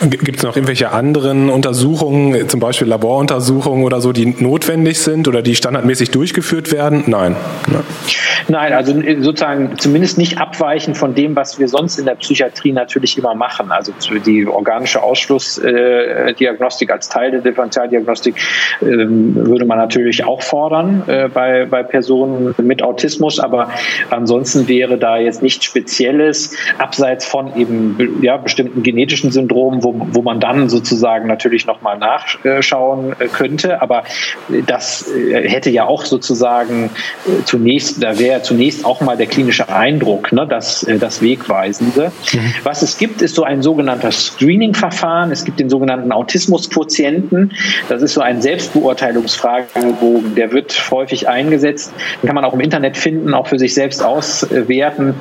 Gibt 0.00 0.36
es 0.36 0.42
noch 0.42 0.54
irgendwelche 0.54 0.90
anderen 0.92 1.50
Untersuchungen, 1.50 2.48
zum 2.48 2.60
Beispiel 2.60 2.86
Laboruntersuchungen 2.86 3.84
oder 3.84 4.00
so, 4.00 4.12
die 4.12 4.26
notwendig 4.26 5.00
sind 5.00 5.26
oder 5.26 5.42
die 5.42 5.56
standardmäßig 5.56 6.10
durchgeführt 6.10 6.70
werden? 6.70 7.04
Nein. 7.06 7.34
Nein, 8.48 8.72
also 8.72 8.94
sozusagen 9.20 9.76
zumindest 9.78 10.16
nicht 10.16 10.38
abweichen 10.38 10.94
von 10.94 11.14
dem, 11.14 11.36
was 11.36 11.58
wir 11.58 11.68
sonst 11.68 11.98
in 11.98 12.06
der 12.06 12.14
Psychiatrie 12.14 12.72
natürlich 12.72 13.18
immer 13.18 13.34
machen. 13.34 13.70
Also 13.70 13.92
die 14.24 14.46
organische 14.46 15.02
Ausschlussdiagnostik 15.02 16.90
als 16.90 17.08
Teil 17.08 17.32
der 17.32 17.40
Differentialdiagnostik 17.40 18.36
ähm, 18.80 19.34
würde 19.34 19.64
man 19.64 19.78
natürlich 19.78 20.24
auch 20.24 20.42
fordern 20.42 21.02
äh, 21.08 21.28
bei, 21.28 21.66
bei 21.66 21.82
Personen 21.82 22.54
mit 22.62 22.82
Autismus, 22.82 23.40
aber 23.40 23.70
ansonsten 24.10 24.68
wäre 24.68 24.96
da 24.96 25.18
jetzt 25.18 25.42
nichts 25.42 25.64
Spezielles, 25.64 26.54
abseits 26.78 27.26
von 27.26 27.54
eben 27.56 28.18
ja, 28.22 28.36
bestimmten 28.36 28.82
genetischen 28.82 29.30
Syndromen, 29.38 29.84
wo, 29.84 29.94
wo 30.12 30.22
man 30.22 30.40
dann 30.40 30.68
sozusagen 30.68 31.28
natürlich 31.28 31.66
nochmal 31.66 31.98
nachschauen 31.98 33.14
äh, 33.18 33.28
könnte. 33.28 33.80
Aber 33.80 34.02
das 34.66 35.08
äh, 35.08 35.48
hätte 35.48 35.70
ja 35.70 35.86
auch 35.86 36.04
sozusagen 36.04 36.90
äh, 37.26 37.44
zunächst, 37.44 38.02
da 38.02 38.18
wäre 38.18 38.42
zunächst 38.42 38.84
auch 38.84 39.00
mal 39.00 39.16
der 39.16 39.26
klinische 39.26 39.68
Eindruck, 39.68 40.32
ne, 40.32 40.46
das, 40.46 40.84
das 40.98 41.22
Wegweisende. 41.22 42.10
Mhm. 42.32 42.54
Was 42.64 42.82
es 42.82 42.98
gibt, 42.98 43.22
ist 43.22 43.36
so 43.36 43.44
ein 43.44 43.62
sogenannter 43.62 44.10
Screening-Verfahren. 44.10 45.30
Es 45.30 45.44
gibt 45.44 45.60
den 45.60 45.70
sogenannten 45.70 46.10
Autismus-Quotienten. 46.10 47.52
Das 47.88 48.02
ist 48.02 48.14
so 48.14 48.20
ein 48.20 48.42
Selbstbeurteilungsfragebogen. 48.42 50.34
Der 50.34 50.50
wird 50.52 50.90
häufig 50.90 51.28
eingesetzt. 51.28 51.92
Den 52.22 52.26
kann 52.26 52.34
man 52.34 52.44
auch 52.44 52.54
im 52.54 52.60
Internet 52.60 52.96
finden, 52.96 53.34
auch 53.34 53.46
für 53.46 53.58
sich 53.58 53.74
selbst 53.74 54.02
auswerten, 54.02 55.14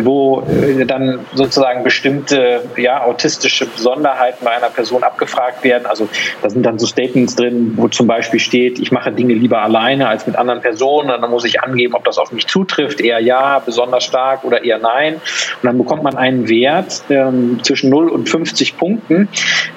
wo 0.00 0.42
dann 0.86 1.20
sozusagen 1.34 1.84
bestimmte 1.84 2.62
ja, 2.76 3.02
autistische 3.04 3.61
Besonderheiten 3.66 4.44
bei 4.44 4.52
einer 4.52 4.70
Person 4.70 5.02
abgefragt 5.02 5.64
werden. 5.64 5.86
Also 5.86 6.08
da 6.42 6.50
sind 6.50 6.64
dann 6.64 6.78
so 6.78 6.86
Statements 6.86 7.36
drin, 7.36 7.74
wo 7.76 7.88
zum 7.88 8.06
Beispiel 8.06 8.40
steht, 8.40 8.78
ich 8.78 8.92
mache 8.92 9.12
Dinge 9.12 9.34
lieber 9.34 9.62
alleine 9.62 10.08
als 10.08 10.26
mit 10.26 10.36
anderen 10.36 10.60
Personen. 10.60 11.10
Und 11.10 11.22
dann 11.22 11.30
muss 11.30 11.44
ich 11.44 11.62
angeben, 11.62 11.94
ob 11.94 12.04
das 12.04 12.18
auf 12.18 12.32
mich 12.32 12.46
zutrifft, 12.46 13.00
eher 13.00 13.20
ja, 13.20 13.58
besonders 13.58 14.04
stark 14.04 14.44
oder 14.44 14.64
eher 14.64 14.78
nein. 14.78 15.14
Und 15.14 15.22
dann 15.62 15.78
bekommt 15.78 16.02
man 16.02 16.16
einen 16.16 16.48
Wert 16.48 17.02
ähm, 17.10 17.60
zwischen 17.62 17.90
0 17.90 18.08
und 18.08 18.28
50 18.28 18.76
Punkten, 18.76 19.28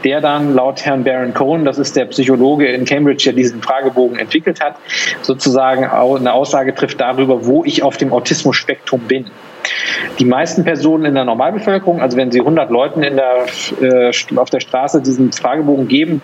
der 0.04 0.22
dann 0.22 0.56
laut 0.56 0.86
Herrn 0.86 1.04
Baron 1.04 1.34
Cohen, 1.34 1.66
das 1.66 1.78
ist 1.78 1.96
der 1.96 2.06
Psychologe 2.06 2.68
in 2.68 2.86
Cambridge, 2.86 3.24
der 3.26 3.34
diesen 3.34 3.62
Fragebogen 3.62 4.18
entwickelt 4.18 4.62
hat, 4.62 4.76
sozusagen 5.22 5.86
eine 5.86 6.34
Aussage 6.34 6.74
trifft 6.74 7.00
darüber, 7.02 7.46
wo 7.46 7.64
ich 7.64 7.84
auf 7.84 7.98
dem 7.98 8.14
Autismus-Spektrum 8.14 9.02
bin. 9.02 9.26
Die 10.20 10.26
meisten 10.26 10.64
Personen 10.64 11.06
in 11.06 11.16
der 11.16 11.26
Normalbevölkerung, 11.26 12.02
also 12.02 12.18
wenn 12.18 12.32
Sie 12.32 12.40
100 12.40 12.70
Leuten 12.70 13.04
in 13.04 13.16
der, 13.16 13.46
äh, 13.82 14.12
auf 14.36 14.50
der 14.50 14.60
Straße 14.60 15.02
diesen 15.02 15.32
Fragebogen 15.32 15.88
geben, 15.88 16.22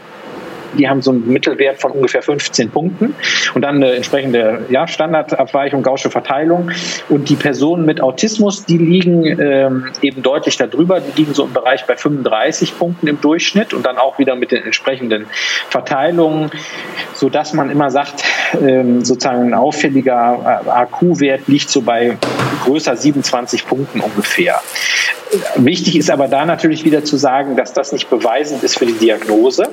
die 0.77 0.87
haben 0.87 1.01
so 1.01 1.11
einen 1.11 1.27
Mittelwert 1.27 1.79
von 1.79 1.91
ungefähr 1.91 2.21
15 2.21 2.69
Punkten 2.69 3.15
und 3.53 3.61
dann 3.61 3.75
eine 3.75 3.93
entsprechende 3.93 4.65
ja, 4.69 4.87
Standardabweichung, 4.87 5.83
gausche 5.83 6.09
Verteilung. 6.09 6.71
Und 7.09 7.29
die 7.29 7.35
Personen 7.35 7.85
mit 7.85 8.01
Autismus, 8.01 8.65
die 8.65 8.77
liegen 8.77 9.25
ähm, 9.25 9.91
eben 10.01 10.21
deutlich 10.21 10.57
darüber. 10.57 10.99
Die 10.99 11.21
liegen 11.21 11.33
so 11.33 11.45
im 11.45 11.53
Bereich 11.53 11.85
bei 11.85 11.95
35 11.95 12.77
Punkten 12.77 13.07
im 13.07 13.19
Durchschnitt 13.21 13.73
und 13.73 13.85
dann 13.85 13.97
auch 13.97 14.19
wieder 14.19 14.35
mit 14.35 14.51
den 14.51 14.63
entsprechenden 14.63 15.27
Verteilungen, 15.69 16.51
sodass 17.13 17.53
man 17.53 17.69
immer 17.69 17.91
sagt, 17.91 18.23
ähm, 18.61 19.03
sozusagen 19.03 19.47
ein 19.47 19.53
auffälliger 19.53 20.63
AQ-Wert 20.67 21.47
liegt 21.47 21.69
so 21.69 21.81
bei 21.81 22.17
größer 22.63 22.95
27 22.95 23.67
Punkten 23.67 24.01
ungefähr. 24.01 24.61
Wichtig 25.55 25.97
ist 25.97 26.09
aber 26.09 26.27
da 26.27 26.45
natürlich 26.45 26.83
wieder 26.83 27.03
zu 27.03 27.17
sagen, 27.17 27.55
dass 27.55 27.73
das 27.73 27.91
nicht 27.93 28.09
beweisend 28.09 28.63
ist 28.63 28.77
für 28.77 28.85
die 28.85 28.93
Diagnose 28.93 29.69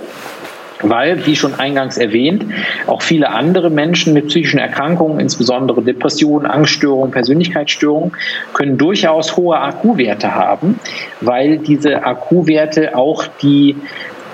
weil, 0.83 1.27
wie 1.27 1.37
schon 1.37 1.55
eingangs 1.55 1.99
erwähnt, 1.99 2.45
auch 2.87 3.03
viele 3.03 3.31
andere 3.31 3.71
Menschen 3.71 4.13
mit 4.13 4.29
psychischen 4.29 4.59
Erkrankungen, 4.59 5.21
insbesondere 5.21 5.83
Depressionen, 5.83 6.47
Angststörungen, 6.47 7.11
Persönlichkeitsstörungen, 7.11 8.13
können 8.53 8.79
durchaus 8.79 9.37
hohe 9.37 9.59
AQ-Werte 9.59 10.35
haben, 10.35 10.79
weil 11.21 11.59
diese 11.59 12.05
AQ-Werte 12.05 12.97
auch 12.97 13.27
die 13.43 13.77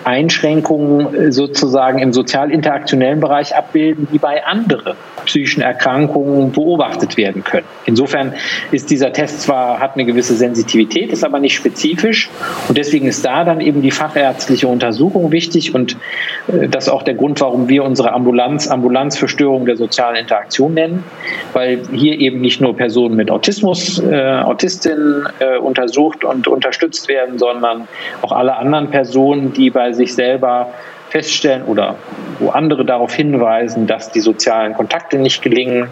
Einschränkungen 0.05 1.33
sozusagen 1.33 1.99
im 1.99 2.13
sozial-interaktionellen 2.13 3.21
Bereich 3.21 3.57
abbilden, 3.57 4.09
die 4.13 4.19
bei 4.19 4.45
anderen 4.45 4.95
psychischen 5.25 5.63
Erkrankungen 5.63 6.53
beobachtet 6.53 7.17
werden 7.17 7.45
können. 7.45 7.67
Insofern 7.87 8.35
ist 8.73 8.91
dieser 8.91 9.13
Test 9.13 9.43
zwar, 9.43 9.81
hat 9.81 9.95
eine 9.95 10.05
gewisse 10.05 10.35
Sensitivität, 10.35 11.13
ist 11.13 11.25
aber 11.25 11.41
nicht 11.41 11.55
spezifisch 11.55 12.31
und 12.69 12.77
deswegen 12.77 13.07
ist 13.07 13.25
da 13.25 13.45
dann 13.45 13.61
eben 13.61 13.83
die 13.83 13.91
fachärztliche 13.91 14.69
Untersuchung 14.69 15.33
wichtig 15.33 15.75
und 15.75 15.97
äh, 16.49 16.69
das 16.69 16.85
ist 16.85 16.91
auch 16.91 17.03
der 17.03 17.15
Grund, 17.15 17.41
warum 17.41 17.69
wir 17.69 17.85
unsere 17.85 18.13
Ambulanz 18.13 18.69
Ambulanz 18.69 19.17
für 19.17 19.29
Störungen 19.29 19.67
der 19.67 19.77
sozialen 19.77 20.17
Interaktion 20.17 20.75
nennen, 20.75 21.05
weil 21.53 21.83
hier 21.93 22.19
eben 22.19 22.41
nicht 22.41 22.61
nur 22.61 22.77
Personen 22.77 23.17
mit 23.17 23.31
Autismus, 23.31 23.99
äh, 23.99 24.43
Autistinnen 24.43 25.27
äh, 25.39 25.59
untersucht 25.59 26.25
und 26.25 26.49
unterstützt 26.49 27.09
werden, 27.09 27.39
sondern 27.39 27.89
auch 28.23 28.33
alle 28.33 28.57
anderen 28.57 28.91
Personen, 28.91 29.53
die 29.53 29.71
bei 29.71 29.94
sich 29.95 30.15
selber 30.15 30.73
feststellen 31.11 31.65
oder 31.65 31.97
wo 32.41 32.51
andere 32.51 32.85
darauf 32.85 33.15
hinweisen, 33.15 33.87
dass 33.87 34.11
die 34.11 34.21
sozialen 34.21 34.75
Kontakte 34.75 35.19
nicht 35.19 35.43
gelingen 35.43 35.89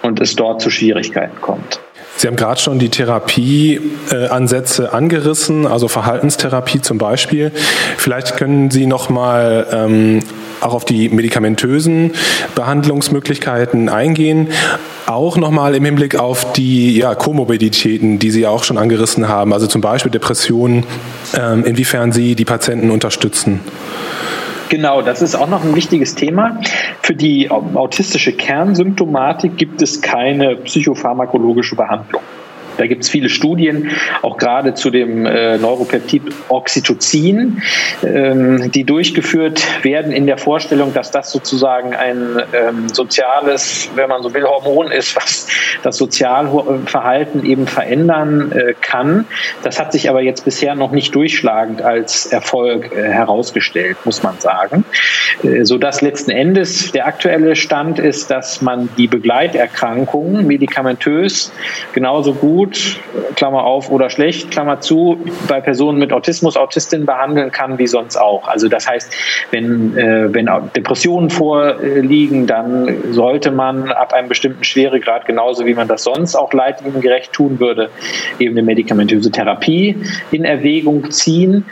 und 0.00 0.20
es 0.20 0.34
dort 0.34 0.62
zu 0.62 0.70
Schwierigkeiten 0.70 1.40
kommt. 1.40 1.80
Sie 2.16 2.28
haben 2.28 2.36
gerade 2.36 2.60
schon 2.60 2.78
die 2.78 2.88
Therapieansätze 2.88 4.92
angerissen, 4.92 5.66
also 5.66 5.88
Verhaltenstherapie 5.88 6.80
zum 6.80 6.98
Beispiel. 6.98 7.52
Vielleicht 7.96 8.36
können 8.36 8.70
Sie 8.70 8.86
noch 8.86 9.08
mal 9.08 9.66
ähm, 9.72 10.20
auch 10.60 10.74
auf 10.74 10.84
die 10.84 11.08
medikamentösen 11.08 12.12
Behandlungsmöglichkeiten 12.54 13.88
eingehen. 13.88 14.48
Auch 15.06 15.36
nochmal 15.36 15.74
im 15.74 15.84
Hinblick 15.84 16.16
auf 16.16 16.52
die 16.52 16.96
ja, 16.96 17.14
Komorbiditäten, 17.14 18.18
die 18.18 18.30
Sie 18.30 18.46
auch 18.46 18.62
schon 18.62 18.78
angerissen 18.78 19.28
haben, 19.28 19.52
also 19.52 19.66
zum 19.66 19.80
Beispiel 19.80 20.12
Depressionen, 20.12 20.84
ähm, 21.34 21.64
inwiefern 21.64 22.12
Sie 22.12 22.36
die 22.36 22.44
Patienten 22.44 22.90
unterstützen. 22.90 23.60
Genau, 24.72 25.02
das 25.02 25.20
ist 25.20 25.34
auch 25.34 25.50
noch 25.50 25.62
ein 25.64 25.76
wichtiges 25.76 26.14
Thema. 26.14 26.58
Für 27.02 27.14
die 27.14 27.50
autistische 27.50 28.32
Kernsymptomatik 28.32 29.58
gibt 29.58 29.82
es 29.82 30.00
keine 30.00 30.56
psychopharmakologische 30.56 31.76
Behandlung. 31.76 32.22
Da 32.82 32.88
gibt 32.88 33.04
es 33.04 33.10
viele 33.10 33.28
Studien, 33.28 33.92
auch 34.22 34.38
gerade 34.38 34.74
zu 34.74 34.90
dem 34.90 35.24
äh, 35.24 35.56
Neuropeptid 35.56 36.22
Oxytocin, 36.48 37.62
ähm, 38.04 38.72
die 38.72 38.82
durchgeführt 38.82 39.62
werden 39.84 40.10
in 40.10 40.26
der 40.26 40.36
Vorstellung, 40.36 40.92
dass 40.92 41.12
das 41.12 41.30
sozusagen 41.30 41.94
ein 41.94 42.42
ähm, 42.52 42.88
soziales, 42.88 43.88
wenn 43.94 44.08
man 44.08 44.24
so 44.24 44.34
will, 44.34 44.42
Hormon 44.42 44.90
ist, 44.90 45.14
was 45.14 45.46
das 45.84 45.96
Sozialverhalten 45.96 47.46
eben 47.46 47.68
verändern 47.68 48.50
äh, 48.50 48.74
kann. 48.80 49.26
Das 49.62 49.78
hat 49.78 49.92
sich 49.92 50.10
aber 50.10 50.22
jetzt 50.22 50.44
bisher 50.44 50.74
noch 50.74 50.90
nicht 50.90 51.14
durchschlagend 51.14 51.82
als 51.82 52.26
Erfolg 52.26 52.90
äh, 52.96 53.04
herausgestellt, 53.04 53.96
muss 54.04 54.24
man 54.24 54.40
sagen. 54.40 54.84
Äh, 55.44 55.64
sodass 55.64 56.00
letzten 56.00 56.32
Endes 56.32 56.90
der 56.90 57.06
aktuelle 57.06 57.54
Stand 57.54 58.00
ist, 58.00 58.28
dass 58.32 58.60
man 58.60 58.88
die 58.96 59.06
Begleiterkrankungen 59.06 60.48
medikamentös 60.48 61.52
genauso 61.92 62.34
gut 62.34 62.71
gut, 62.72 63.00
Klammer 63.36 63.64
auf, 63.64 63.90
oder 63.90 64.10
schlecht, 64.10 64.50
Klammer 64.50 64.80
zu, 64.80 65.18
bei 65.48 65.60
Personen 65.60 65.98
mit 65.98 66.12
Autismus, 66.12 66.56
Autistinnen 66.56 67.06
behandeln 67.06 67.50
kann, 67.50 67.78
wie 67.78 67.86
sonst 67.86 68.16
auch. 68.16 68.48
Also 68.48 68.68
das 68.68 68.88
heißt, 68.88 69.14
wenn, 69.50 69.96
äh, 69.96 70.32
wenn 70.32 70.48
Depressionen 70.74 71.30
vorliegen, 71.30 72.46
dann 72.46 73.12
sollte 73.12 73.50
man 73.50 73.90
ab 73.92 74.12
einem 74.12 74.28
bestimmten 74.28 74.64
Schweregrad, 74.64 75.26
genauso 75.26 75.66
wie 75.66 75.74
man 75.74 75.88
das 75.88 76.04
sonst 76.04 76.34
auch 76.34 76.52
leitliniengerecht 76.52 77.32
tun 77.32 77.60
würde, 77.60 77.90
eben 78.38 78.54
eine 78.56 78.62
medikamentöse 78.62 79.30
Therapie 79.30 79.96
in 80.30 80.44
Erwägung 80.44 81.10
ziehen. 81.10 81.64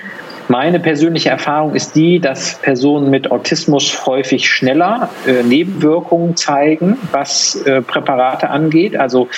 Meine 0.51 0.81
persönliche 0.81 1.29
Erfahrung 1.29 1.77
ist 1.77 1.95
die, 1.95 2.19
dass 2.19 2.57
Personen 2.57 3.09
mit 3.09 3.31
Autismus 3.31 4.05
häufig 4.05 4.51
schneller 4.51 5.09
äh, 5.25 5.45
Nebenwirkungen 5.45 6.35
zeigen, 6.35 6.99
was 7.13 7.55
äh, 7.67 7.81
Präparate 7.81 8.51
angeht. 8.51 8.97
Also 8.97 9.29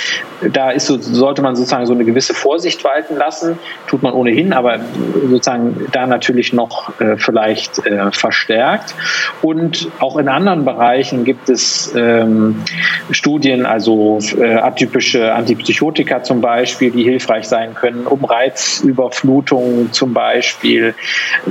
da 0.55 0.70
ist 0.70 0.87
so, 0.87 0.96
sollte 0.98 1.42
man 1.42 1.55
sozusagen 1.55 1.85
so 1.85 1.92
eine 1.92 2.07
gewisse 2.07 2.33
Vorsicht 2.33 2.83
walten 2.83 3.16
lassen. 3.16 3.59
Tut 3.88 4.03
man 4.03 4.14
ohnehin, 4.14 4.55
aber 4.55 4.81
sozusagen 5.29 5.87
da 5.92 6.07
natürlich 6.07 6.55
noch 6.55 6.98
äh, 6.98 7.18
vielleicht 7.18 7.85
äh, 7.85 8.11
verstärkt. 8.11 8.94
Und 9.42 9.88
auch 9.98 10.16
in 10.16 10.31
anderen 10.31 10.64
Bereichen 10.64 11.25
gibt 11.25 11.51
es 11.51 11.92
ähm, 11.94 12.62
Studien, 13.11 13.66
also 13.66 14.18
äh, 14.38 14.55
atypische 14.55 15.35
Antipsychotika 15.35 16.22
zum 16.22 16.40
Beispiel, 16.40 16.90
die 16.90 17.03
hilfreich 17.03 17.44
sein 17.48 17.75
können, 17.75 18.07
um 18.07 18.25
Reizüberflutung 18.25 19.92
zum 19.92 20.14
Beispiel 20.14 20.94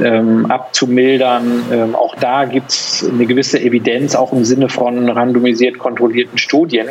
ähm, 0.02 0.46
abzumildern. 0.50 1.66
Ähm, 1.72 1.96
auch 1.96 2.16
da 2.16 2.46
gibt 2.46 2.72
es 2.72 3.06
eine 3.08 3.26
gewisse 3.26 3.60
Evidenz, 3.60 4.16
auch 4.16 4.34
im 4.34 4.46
Sinne 4.46 4.70
von 4.70 5.10
randomisiert 5.10 5.80
kontrollierten 5.80 6.38
Studien, 6.38 6.90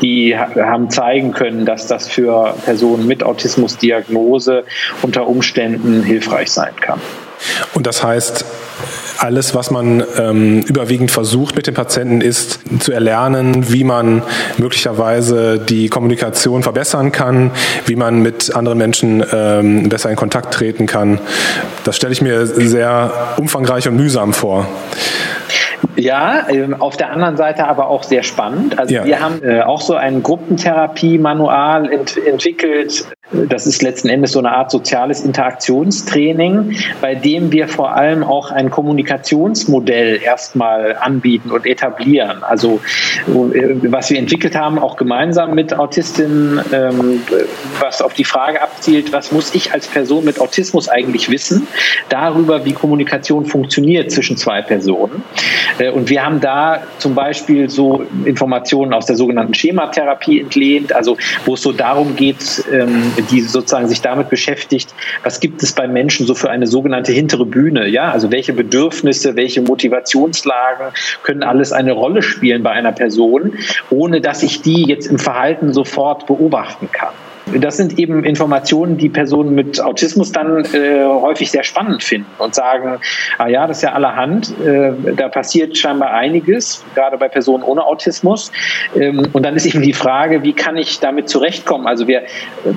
die 0.00 0.36
haben 0.36 0.90
zeigen 0.90 1.32
können, 1.32 1.66
dass 1.66 1.86
das 1.86 2.08
für 2.08 2.54
Personen 2.64 3.06
mit 3.06 3.22
Autismusdiagnose 3.22 4.64
unter 5.02 5.26
Umständen 5.26 6.02
hilfreich 6.02 6.50
sein 6.50 6.74
kann. 6.80 7.00
Und 7.74 7.86
das 7.86 8.02
heißt, 8.02 8.44
alles, 9.18 9.54
was 9.54 9.70
man 9.70 10.02
ähm, 10.16 10.60
überwiegend 10.60 11.10
versucht 11.10 11.56
mit 11.56 11.66
den 11.66 11.74
Patienten, 11.74 12.20
ist 12.20 12.60
zu 12.80 12.92
erlernen, 12.92 13.72
wie 13.72 13.84
man 13.84 14.22
möglicherweise 14.58 15.58
die 15.58 15.88
Kommunikation 15.88 16.62
verbessern 16.62 17.12
kann, 17.12 17.50
wie 17.86 17.96
man 17.96 18.20
mit 18.20 18.54
anderen 18.54 18.78
Menschen 18.78 19.24
ähm, 19.32 19.88
besser 19.88 20.10
in 20.10 20.16
Kontakt 20.16 20.54
treten 20.54 20.86
kann. 20.86 21.20
Das 21.84 21.96
stelle 21.96 22.12
ich 22.12 22.22
mir 22.22 22.46
sehr 22.46 23.34
umfangreich 23.36 23.88
und 23.88 23.96
mühsam 23.96 24.32
vor. 24.32 24.66
Ja, 25.96 26.48
ähm, 26.48 26.80
auf 26.80 26.96
der 26.96 27.10
anderen 27.10 27.36
Seite 27.36 27.66
aber 27.66 27.88
auch 27.88 28.04
sehr 28.04 28.22
spannend. 28.22 28.78
Also 28.78 28.94
ja. 28.94 29.04
wir 29.04 29.20
haben 29.20 29.42
äh, 29.42 29.62
auch 29.62 29.80
so 29.80 29.94
ein 29.94 30.22
Gruppentherapie-Manual 30.22 31.92
ent 31.92 32.16
entwickelt. 32.16 33.06
Das 33.30 33.66
ist 33.66 33.82
letzten 33.82 34.08
Endes 34.08 34.32
so 34.32 34.38
eine 34.38 34.52
Art 34.52 34.70
soziales 34.70 35.20
Interaktionstraining, 35.20 36.78
bei 37.02 37.14
dem 37.14 37.52
wir 37.52 37.68
vor 37.68 37.94
allem 37.94 38.24
auch 38.24 38.50
ein 38.50 38.70
Kommunikationsmodell 38.70 40.22
erstmal 40.22 40.96
anbieten 40.96 41.50
und 41.50 41.66
etablieren. 41.66 42.42
Also 42.42 42.80
äh, 43.26 43.74
was 43.82 44.08
wir 44.08 44.18
entwickelt 44.18 44.56
haben, 44.56 44.78
auch 44.78 44.96
gemeinsam 44.96 45.54
mit 45.54 45.74
Autistinnen, 45.74 46.60
ähm, 46.72 47.20
was 47.80 48.00
auf 48.00 48.14
die 48.14 48.24
Frage 48.24 48.62
abzielt, 48.62 49.12
was 49.12 49.30
muss 49.30 49.54
ich 49.54 49.72
als 49.74 49.88
Person 49.88 50.24
mit 50.24 50.40
Autismus 50.40 50.88
eigentlich 50.88 51.30
wissen, 51.30 51.66
darüber, 52.08 52.64
wie 52.64 52.72
Kommunikation 52.72 53.44
funktioniert 53.44 54.10
zwischen 54.10 54.38
zwei 54.38 54.62
Personen. 54.62 55.22
Äh, 55.78 55.90
und 55.90 56.08
wir 56.08 56.24
haben 56.24 56.40
da 56.40 56.80
zum 56.98 57.14
Beispiel 57.14 57.68
so 57.68 58.06
Informationen 58.24 58.94
aus 58.94 59.04
der 59.04 59.16
sogenannten 59.16 59.52
Schematherapie 59.52 60.40
entlehnt, 60.40 60.94
also 60.94 61.18
wo 61.44 61.54
es 61.54 61.62
so 61.62 61.72
darum 61.72 62.16
geht, 62.16 62.64
ähm, 62.72 63.12
die 63.22 63.40
sozusagen 63.42 63.88
sich 63.88 64.00
damit 64.00 64.28
beschäftigt, 64.28 64.94
was 65.22 65.40
gibt 65.40 65.62
es 65.62 65.72
bei 65.72 65.86
Menschen 65.88 66.26
so 66.26 66.34
für 66.34 66.50
eine 66.50 66.66
sogenannte 66.66 67.12
hintere 67.12 67.46
Bühne, 67.46 67.88
ja, 67.88 68.10
also 68.10 68.30
welche 68.30 68.52
Bedürfnisse, 68.52 69.36
welche 69.36 69.62
Motivationslagen 69.62 70.88
können 71.22 71.42
alles 71.42 71.72
eine 71.72 71.92
Rolle 71.92 72.22
spielen 72.22 72.62
bei 72.62 72.70
einer 72.70 72.92
Person, 72.92 73.54
ohne 73.90 74.20
dass 74.20 74.42
ich 74.42 74.62
die 74.62 74.84
jetzt 74.84 75.06
im 75.06 75.18
Verhalten 75.18 75.72
sofort 75.72 76.26
beobachten 76.26 76.90
kann. 76.92 77.14
Das 77.54 77.76
sind 77.76 77.98
eben 77.98 78.24
Informationen, 78.24 78.96
die 78.98 79.08
Personen 79.08 79.54
mit 79.54 79.80
Autismus 79.80 80.32
dann 80.32 80.64
äh, 80.66 81.04
häufig 81.04 81.50
sehr 81.50 81.62
spannend 81.62 82.02
finden 82.02 82.28
und 82.38 82.54
sagen, 82.54 82.98
ah 83.38 83.48
ja, 83.48 83.66
das 83.66 83.78
ist 83.78 83.82
ja 83.82 83.92
allerhand, 83.92 84.52
äh, 84.60 84.92
da 85.16 85.28
passiert 85.28 85.76
scheinbar 85.76 86.10
einiges, 86.10 86.84
gerade 86.94 87.16
bei 87.16 87.28
Personen 87.28 87.62
ohne 87.62 87.84
Autismus. 87.84 88.52
Ähm, 88.94 89.28
und 89.32 89.42
dann 89.44 89.56
ist 89.56 89.66
eben 89.66 89.82
die 89.82 89.92
Frage, 89.92 90.42
wie 90.42 90.52
kann 90.52 90.76
ich 90.76 91.00
damit 91.00 91.28
zurechtkommen? 91.28 91.86
Also 91.86 92.06
wir 92.06 92.22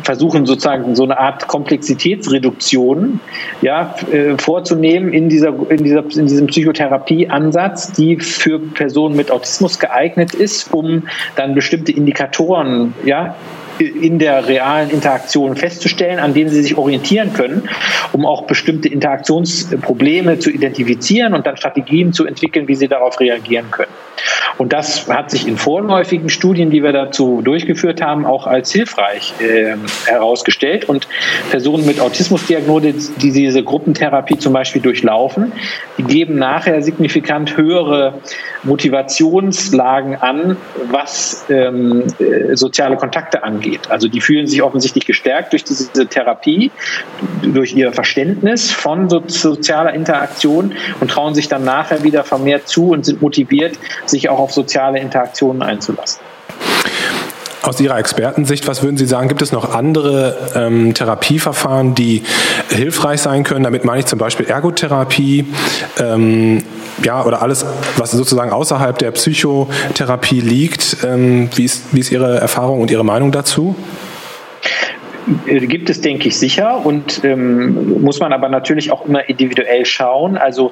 versuchen 0.04 0.46
sozusagen 0.46 0.96
so 0.96 1.04
eine 1.04 1.18
Art 1.18 1.48
Komplexitätsreduktion 1.48 3.20
ja, 3.62 3.96
äh, 4.12 4.38
vorzunehmen 4.38 5.12
in, 5.14 5.30
dieser, 5.30 5.54
in, 5.70 5.84
dieser, 5.84 6.04
in 6.16 6.28
diesem 6.28 6.48
Psychotherapieansatz, 6.48 7.92
die 7.94 8.18
für 8.18 8.60
Personen 8.60 9.16
mit 9.16 9.32
Autismus 9.32 9.80
geeignet 9.80 10.34
ist, 10.34 10.74
um 10.74 11.04
dann 11.36 11.56
bestimmte 11.56 11.92
Indikatoren 11.92 12.94
ja, 13.04 13.36
in 13.84 14.20
der 14.20 14.48
realen 14.48 14.89
Interaktion 14.89 15.56
festzustellen, 15.56 16.20
an 16.20 16.34
denen 16.34 16.50
sie 16.50 16.62
sich 16.62 16.78
orientieren 16.78 17.34
können, 17.34 17.70
um 18.12 18.26
auch 18.26 18.44
bestimmte 18.44 18.89
Interaktionsprobleme 18.89 20.39
zu 20.39 20.50
identifizieren 20.50 21.34
und 21.34 21.46
dann 21.46 21.58
Strategien 21.58 22.13
zu 22.13 22.26
entwickeln, 22.26 22.67
wie 22.67 22.76
sie 22.76 22.88
darauf 22.88 23.20
reagieren 23.20 23.72
können. 23.72 23.91
Und 24.58 24.74
das 24.74 25.08
hat 25.08 25.32
sich 25.32 25.48
in 25.48 25.58
vorläufigen 25.58 26.30
Studien, 26.30 26.70
die 26.70 26.84
wir 26.84 26.91
dazu 26.91 27.41
durchgeführt 27.41 28.02
haben, 28.02 28.26
auch 28.26 28.48
als 28.48 28.72
hilfreich 28.72 29.34
äh, 29.39 29.76
herausgestellt. 30.06 30.88
Und 30.88 31.08
Personen 31.50 31.86
mit 31.86 32.00
Autismusdiagnose, 32.00 32.94
die 33.17 33.32
diese 33.32 33.63
Gruppentherapie 33.63 34.38
zum 34.38 34.54
Beispiel 34.54 34.82
durchlaufen, 34.82 35.54
die 35.98 36.04
geben 36.04 36.36
nachher 36.36 36.82
signifikant 36.84 37.58
höhere 37.58 38.15
Motivationslagen 38.63 40.15
an, 40.15 40.58
was 40.91 41.46
ähm, 41.50 42.04
äh, 42.20 42.56
soziale 42.56 42.98
Kontakte 42.98 43.44
angeht. 43.44 43.71
Also 43.90 44.08
die 44.08 44.22
fühlen 44.22 44.48
sich 44.48 44.62
offensichtlich 44.62 45.06
gestärkt 45.06 45.54
durch 45.54 45.64
diese 45.64 46.08
Therapie, 46.08 46.72
durch 47.42 47.74
ihr 47.74 47.92
Verständnis 47.92 48.72
von 48.72 49.10
so 49.10 49.24
sozialer 49.28 49.94
Interaktion 49.94 50.74
und 51.00 51.12
trauen 51.12 51.36
sich 51.36 51.48
dann 51.48 51.64
nachher 51.64 52.04
wieder 52.04 52.24
vermehrt 52.24 52.68
zu 52.68 52.90
und 52.90 53.06
sind 53.06 53.22
motiviert, 53.22 53.78
sich 54.06 54.30
auch 54.30 54.40
auf 54.40 54.52
soziale 54.52 55.00
Interaktionen 55.00 55.62
einzulassen. 55.62 56.22
Aus 57.64 57.80
Ihrer 57.80 58.00
Expertensicht, 58.00 58.68
was 58.68 58.82
würden 58.82 58.98
Sie 58.98 59.06
sagen, 59.06 59.28
gibt 59.28 59.44
es 59.44 59.52
noch 59.52 59.76
andere 59.76 60.50
ähm, 60.56 60.96
Therapieverfahren, 60.96 61.94
die 61.94 62.24
hilfreich 62.72 63.22
sein 63.22 63.44
können? 63.44 63.64
Damit 63.64 63.86
meine 63.86 64.00
ich 64.00 64.06
zum 64.06 64.20
Beispiel 64.20 64.46
Ergotherapie, 64.46 65.46
ähm, 66.00 66.64
ja, 67.04 67.24
oder 67.24 67.42
alles, 67.42 67.66
was 67.98 68.12
sozusagen 68.12 68.52
außerhalb 68.52 68.98
der 68.98 69.12
Psychotherapie 69.12 70.42
liegt. 70.42 70.98
Ähm, 71.04 71.50
wie, 71.56 71.66
ist, 71.66 71.86
wie 71.92 72.00
ist 72.00 72.12
Ihre 72.12 72.40
Erfahrung 72.40 72.82
und 72.82 72.92
Ihre 72.92 73.06
Meinung 73.06 73.32
dazu? 73.32 73.76
Äh, 75.46 75.68
gibt 75.68 75.90
es, 75.90 76.02
denke 76.02 76.28
ich, 76.28 76.38
sicher 76.38 76.86
und 76.86 77.24
ähm, 77.24 78.02
muss 78.02 78.20
man 78.20 78.34
aber 78.34 78.50
natürlich 78.50 78.92
auch 78.92 79.06
immer 79.06 79.28
individuell 79.30 79.86
schauen. 79.86 80.38
Also 80.38 80.72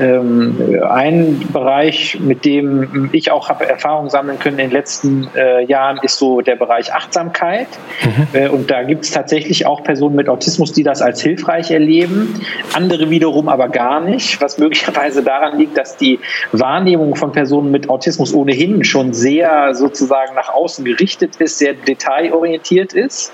ähm, 0.00 0.56
ein 0.88 1.40
Bereich, 1.52 2.18
mit 2.20 2.44
dem 2.44 3.10
ich 3.12 3.30
auch 3.30 3.48
habe 3.48 3.68
Erfahrung 3.68 4.08
sammeln 4.08 4.38
können 4.38 4.58
in 4.58 4.68
den 4.68 4.72
letzten 4.72 5.28
äh, 5.36 5.64
Jahren, 5.64 5.98
ist 6.02 6.18
so 6.18 6.40
der 6.40 6.56
Bereich 6.56 6.92
Achtsamkeit. 6.92 7.68
Mhm. 8.02 8.26
Äh, 8.32 8.48
und 8.48 8.70
da 8.70 8.82
gibt 8.82 9.04
es 9.04 9.10
tatsächlich 9.10 9.66
auch 9.66 9.82
Personen 9.84 10.16
mit 10.16 10.28
Autismus, 10.28 10.72
die 10.72 10.82
das 10.82 11.02
als 11.02 11.20
hilfreich 11.20 11.70
erleben, 11.70 12.40
andere 12.74 13.10
wiederum 13.10 13.48
aber 13.48 13.68
gar 13.68 14.00
nicht, 14.00 14.40
was 14.40 14.58
möglicherweise 14.58 15.22
daran 15.22 15.58
liegt, 15.58 15.76
dass 15.76 15.96
die 15.96 16.18
Wahrnehmung 16.52 17.16
von 17.16 17.32
Personen 17.32 17.70
mit 17.70 17.88
Autismus 17.88 18.32
ohnehin 18.32 18.84
schon 18.84 19.12
sehr 19.12 19.74
sozusagen 19.74 20.34
nach 20.34 20.48
außen 20.48 20.84
gerichtet 20.84 21.36
ist, 21.36 21.58
sehr 21.58 21.74
detailorientiert 21.74 22.92
ist. 22.92 23.32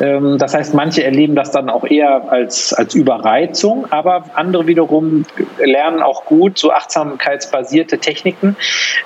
Ähm, 0.00 0.38
das 0.38 0.54
heißt, 0.54 0.74
manche 0.74 1.04
erleben 1.04 1.34
das 1.34 1.50
dann 1.50 1.70
auch 1.70 1.84
eher 1.84 2.30
als, 2.30 2.72
als 2.72 2.94
Überreizung, 2.94 3.86
aber 3.90 4.24
andere 4.34 4.66
wiederum 4.66 5.24
lernen 5.58 6.02
auch 6.02 6.24
gut 6.24 6.58
so 6.58 6.72
achtsamkeitsbasierte 6.72 7.98
Techniken, 7.98 8.56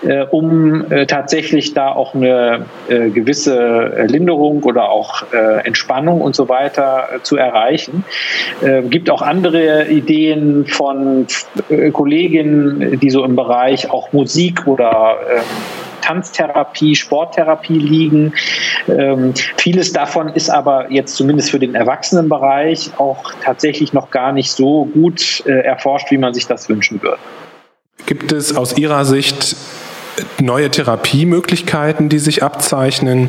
äh, 0.03 0.24
um 0.31 0.90
äh, 0.90 1.07
tatsächlich 1.07 1.74
da 1.74 1.92
auch 1.92 2.14
eine 2.14 2.66
äh, 2.88 3.11
gewisse 3.11 4.07
Linderung 4.07 4.62
oder 4.62 4.90
auch 4.90 5.24
äh, 5.33 5.66
Entspannung 5.66 6.20
und 6.20 6.35
so 6.35 6.48
weiter 6.48 7.09
äh, 7.16 7.22
zu 7.22 7.37
erreichen. 7.37 8.05
Äh, 8.62 8.83
gibt 8.83 9.11
auch 9.11 9.22
andere 9.22 9.88
Ideen 9.88 10.66
von 10.66 11.26
Kolleginnen, 11.92 12.98
die 13.00 13.11
so 13.11 13.24
im 13.24 13.37
Bereich 13.37 13.90
auch 13.90 14.12
Musik 14.12 14.66
oder 14.66 15.16
ähm, 15.31 15.42
Tanztherapie, 16.11 16.96
Sporttherapie 16.96 17.79
liegen. 17.79 18.33
Ähm, 18.88 19.33
vieles 19.57 19.92
davon 19.92 20.29
ist 20.29 20.51
aber 20.51 20.90
jetzt 20.90 21.14
zumindest 21.14 21.53
für 21.53 21.61
den 21.61 21.77
Erwachsenenbereich 21.77 22.90
auch 22.99 23.33
tatsächlich 23.44 23.92
noch 23.92 24.11
gar 24.11 24.33
nicht 24.33 24.51
so 24.51 24.87
gut 24.87 25.44
äh, 25.46 25.53
erforscht, 25.61 26.11
wie 26.11 26.18
man 26.18 26.35
sich 26.35 26.49
das 26.49 26.68
wünschen 26.68 27.01
würde. 27.01 27.18
Gibt 28.07 28.33
es 28.33 28.57
aus 28.57 28.77
Ihrer 28.77 29.05
Sicht 29.05 29.55
neue 30.40 30.68
Therapiemöglichkeiten, 30.68 32.09
die 32.09 32.18
sich 32.18 32.42
abzeichnen? 32.42 33.29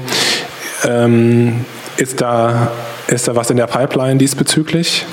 Ähm, 0.83 1.65
ist, 1.97 2.19
da, 2.19 2.71
ist 3.07 3.27
da 3.27 3.35
was 3.35 3.51
in 3.51 3.57
der 3.57 3.67
Pipeline 3.67 4.17
diesbezüglich? 4.17 5.05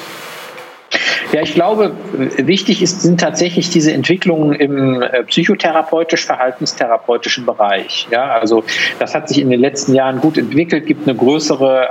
Ja, 1.32 1.42
ich 1.42 1.54
glaube, 1.54 1.92
wichtig 2.38 2.82
ist, 2.82 3.02
sind 3.02 3.20
tatsächlich 3.20 3.68
diese 3.68 3.92
Entwicklungen 3.92 4.54
im 4.54 5.02
äh, 5.02 5.24
psychotherapeutisch-verhaltenstherapeutischen 5.24 7.44
Bereich. 7.44 8.08
Ja, 8.10 8.30
also 8.30 8.64
das 8.98 9.14
hat 9.14 9.28
sich 9.28 9.38
in 9.38 9.50
den 9.50 9.60
letzten 9.60 9.94
Jahren 9.94 10.20
gut 10.20 10.38
entwickelt, 10.38 10.86
gibt 10.86 11.06
eine 11.06 11.14
größere 11.16 11.90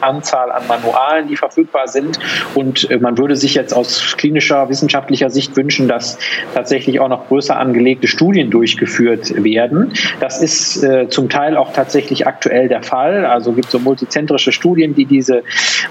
Anzahl 0.00 0.50
an 0.50 0.66
Manualen, 0.66 1.28
die 1.28 1.36
verfügbar 1.36 1.88
sind. 1.88 2.18
Und 2.54 2.90
äh, 2.90 2.98
man 2.98 3.18
würde 3.18 3.36
sich 3.36 3.54
jetzt 3.54 3.72
aus 3.72 4.16
klinischer, 4.16 4.68
wissenschaftlicher 4.68 5.30
Sicht 5.30 5.56
wünschen, 5.56 5.88
dass 5.88 6.18
tatsächlich 6.54 7.00
auch 7.00 7.08
noch 7.08 7.28
größer 7.28 7.56
angelegte 7.56 8.08
Studien 8.08 8.50
durchgeführt 8.50 9.42
werden. 9.42 9.92
Das 10.20 10.42
ist 10.42 10.82
äh, 10.82 11.08
zum 11.08 11.28
Teil 11.28 11.56
auch 11.56 11.72
tatsächlich 11.72 12.26
aktuell 12.26 12.68
der 12.68 12.82
Fall. 12.82 13.24
Also 13.24 13.52
gibt 13.52 13.66
es 13.66 13.72
so 13.72 13.78
multizentrische 13.78 14.52
Studien, 14.52 14.94
die 14.94 15.06
diese 15.06 15.42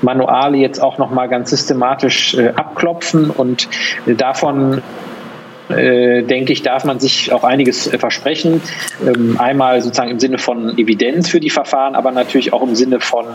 Manuale 0.01 0.57
jetzt 0.57 0.79
auch 0.79 0.97
noch 0.97 1.11
mal 1.11 1.27
ganz 1.27 1.49
systematisch 1.49 2.35
äh, 2.35 2.49
abklopfen 2.49 3.29
und 3.29 3.67
äh, 4.05 4.15
davon 4.15 4.81
äh, 5.69 6.23
denke 6.23 6.53
ich, 6.53 6.63
darf 6.63 6.85
man 6.85 6.99
sich 6.99 7.31
auch 7.31 7.43
einiges 7.43 7.87
äh, 7.87 7.97
versprechen. 7.97 8.61
Ähm, 9.05 9.37
einmal 9.39 9.81
sozusagen 9.81 10.11
im 10.11 10.19
Sinne 10.19 10.37
von 10.37 10.77
Evidenz 10.77 11.29
für 11.29 11.39
die 11.39 11.49
Verfahren, 11.49 11.95
aber 11.95 12.11
natürlich 12.11 12.53
auch 12.53 12.63
im 12.63 12.75
Sinne 12.75 12.99
von 12.99 13.25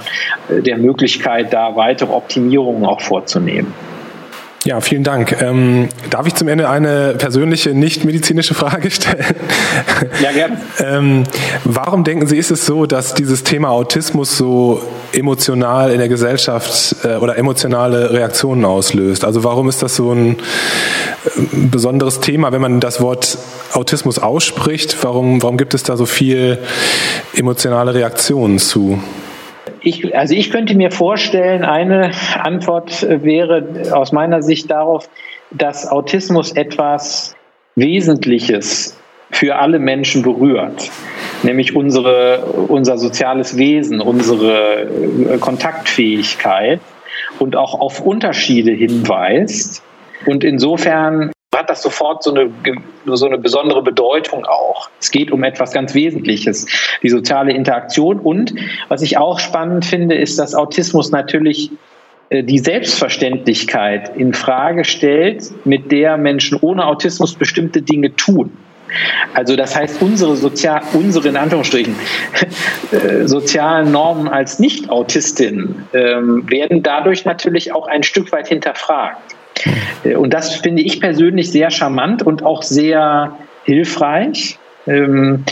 äh, 0.48 0.62
der 0.62 0.78
Möglichkeit, 0.78 1.52
da 1.52 1.76
weitere 1.76 2.12
Optimierungen 2.12 2.84
auch 2.84 3.00
vorzunehmen. 3.00 3.74
Ja, 4.64 4.80
vielen 4.80 5.02
Dank. 5.02 5.42
Ähm, 5.42 5.88
darf 6.10 6.26
ich 6.28 6.36
zum 6.36 6.46
Ende 6.46 6.68
eine 6.68 7.14
persönliche, 7.18 7.70
nicht 7.70 8.04
medizinische 8.04 8.54
Frage 8.54 8.92
stellen? 8.92 9.34
Ja, 10.22 10.30
gerne. 10.30 10.60
ähm, 10.78 11.24
warum 11.64 12.04
denken 12.04 12.28
Sie, 12.28 12.36
ist 12.36 12.52
es 12.52 12.64
so, 12.64 12.86
dass 12.86 13.14
dieses 13.14 13.42
Thema 13.42 13.70
Autismus 13.70 14.36
so 14.36 14.80
emotional 15.12 15.90
in 15.90 15.98
der 15.98 16.08
Gesellschaft 16.08 16.94
äh, 17.02 17.16
oder 17.16 17.36
emotionale 17.38 18.12
Reaktionen 18.12 18.64
auslöst? 18.64 19.24
Also 19.24 19.42
warum 19.42 19.68
ist 19.68 19.82
das 19.82 19.96
so 19.96 20.12
ein 20.12 20.36
äh, 20.36 21.40
besonderes 21.52 22.20
Thema, 22.20 22.52
wenn 22.52 22.60
man 22.60 22.78
das 22.78 23.00
Wort 23.00 23.38
Autismus 23.72 24.20
ausspricht? 24.20 24.96
Warum, 25.02 25.42
warum 25.42 25.56
gibt 25.56 25.74
es 25.74 25.82
da 25.82 25.96
so 25.96 26.06
viel 26.06 26.58
emotionale 27.34 27.94
Reaktionen 27.94 28.60
zu? 28.60 29.02
Ich, 29.84 30.16
also 30.16 30.34
ich 30.34 30.50
könnte 30.50 30.76
mir 30.76 30.90
vorstellen, 30.90 31.64
eine 31.64 32.12
Antwort 32.38 33.02
wäre 33.08 33.92
aus 33.92 34.12
meiner 34.12 34.42
Sicht 34.42 34.70
darauf, 34.70 35.08
dass 35.50 35.90
Autismus 35.90 36.52
etwas 36.52 37.34
Wesentliches 37.74 38.96
für 39.30 39.56
alle 39.56 39.78
Menschen 39.78 40.22
berührt, 40.22 40.90
nämlich 41.42 41.74
unsere, 41.74 42.44
unser 42.68 42.98
soziales 42.98 43.56
Wesen, 43.56 44.00
unsere 44.00 45.38
Kontaktfähigkeit 45.40 46.80
und 47.38 47.56
auch 47.56 47.80
auf 47.80 48.00
Unterschiede 48.00 48.72
hinweist. 48.72 49.82
Und 50.26 50.44
insofern 50.44 51.32
hat 51.62 51.70
das 51.70 51.82
sofort 51.82 52.22
so 52.22 52.34
eine, 52.34 52.50
so 53.06 53.26
eine 53.26 53.38
besondere 53.38 53.82
Bedeutung 53.82 54.44
auch. 54.44 54.90
Es 55.00 55.10
geht 55.10 55.30
um 55.30 55.44
etwas 55.44 55.72
ganz 55.72 55.94
Wesentliches, 55.94 56.66
die 57.02 57.08
soziale 57.08 57.52
Interaktion. 57.52 58.18
Und 58.18 58.54
was 58.88 59.02
ich 59.02 59.18
auch 59.18 59.38
spannend 59.38 59.84
finde, 59.84 60.16
ist, 60.16 60.38
dass 60.38 60.54
Autismus 60.54 61.10
natürlich 61.10 61.70
äh, 62.30 62.42
die 62.42 62.58
Selbstverständlichkeit 62.58 64.16
in 64.16 64.34
Frage 64.34 64.84
stellt, 64.84 65.44
mit 65.64 65.92
der 65.92 66.16
Menschen 66.16 66.58
ohne 66.60 66.86
Autismus 66.86 67.34
bestimmte 67.34 67.80
Dinge 67.80 68.14
tun. 68.16 68.50
Also 69.32 69.56
das 69.56 69.74
heißt, 69.74 70.02
unsere 70.02 70.36
sozial, 70.36 70.82
unsere 70.92 71.28
in 71.28 71.36
Anführungsstrichen 71.36 71.94
äh, 72.92 73.26
sozialen 73.26 73.90
Normen 73.90 74.28
als 74.28 74.58
Nicht-Autistin 74.58 75.86
ähm, 75.94 76.50
werden 76.50 76.82
dadurch 76.82 77.24
natürlich 77.24 77.72
auch 77.72 77.86
ein 77.86 78.02
Stück 78.02 78.32
weit 78.32 78.48
hinterfragt. 78.48 79.36
Äh, 80.04 80.16
und 80.16 80.34
das 80.34 80.54
finde 80.56 80.82
ich 80.82 81.00
persönlich 81.00 81.50
sehr 81.50 81.70
charmant 81.70 82.22
und 82.22 82.44
auch 82.44 82.62
sehr 82.62 83.36
hilfreich. 83.64 84.58
Ähm, 84.86 85.44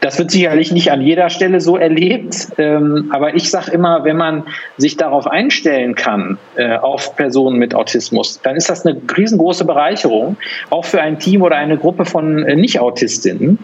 das 0.00 0.18
wird 0.18 0.30
sicherlich 0.30 0.72
nicht 0.72 0.90
an 0.90 1.00
jeder 1.00 1.30
Stelle 1.30 1.60
so 1.60 1.76
erlebt, 1.76 2.48
ähm, 2.58 3.10
aber 3.12 3.34
ich 3.34 3.50
sage 3.50 3.70
immer, 3.70 4.04
wenn 4.04 4.16
man 4.16 4.44
sich 4.76 4.96
darauf 4.96 5.26
einstellen 5.26 5.94
kann, 5.94 6.38
äh, 6.56 6.76
auf 6.76 7.16
Personen 7.16 7.58
mit 7.58 7.74
Autismus, 7.74 8.40
dann 8.42 8.56
ist 8.56 8.68
das 8.68 8.84
eine 8.84 9.00
riesengroße 9.16 9.64
Bereicherung, 9.64 10.36
auch 10.70 10.84
für 10.84 11.00
ein 11.00 11.18
Team 11.18 11.42
oder 11.42 11.56
eine 11.56 11.78
Gruppe 11.78 12.04
von 12.04 12.44
äh, 12.44 12.56
Nicht-Autistinnen, 12.56 13.58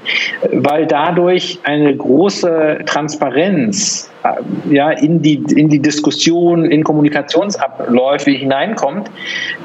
weil 0.53 0.87
dadurch 0.87 1.59
eine 1.65 1.95
große 1.95 2.81
Transparenz 2.87 4.11
äh, 4.23 4.75
ja, 4.75 4.91
in, 4.91 5.23
die, 5.23 5.43
in 5.57 5.69
die 5.69 5.81
Diskussion, 5.81 6.65
in 6.65 6.85
Kommunikationsabläufe 6.85 8.31
hineinkommt, 8.31 9.11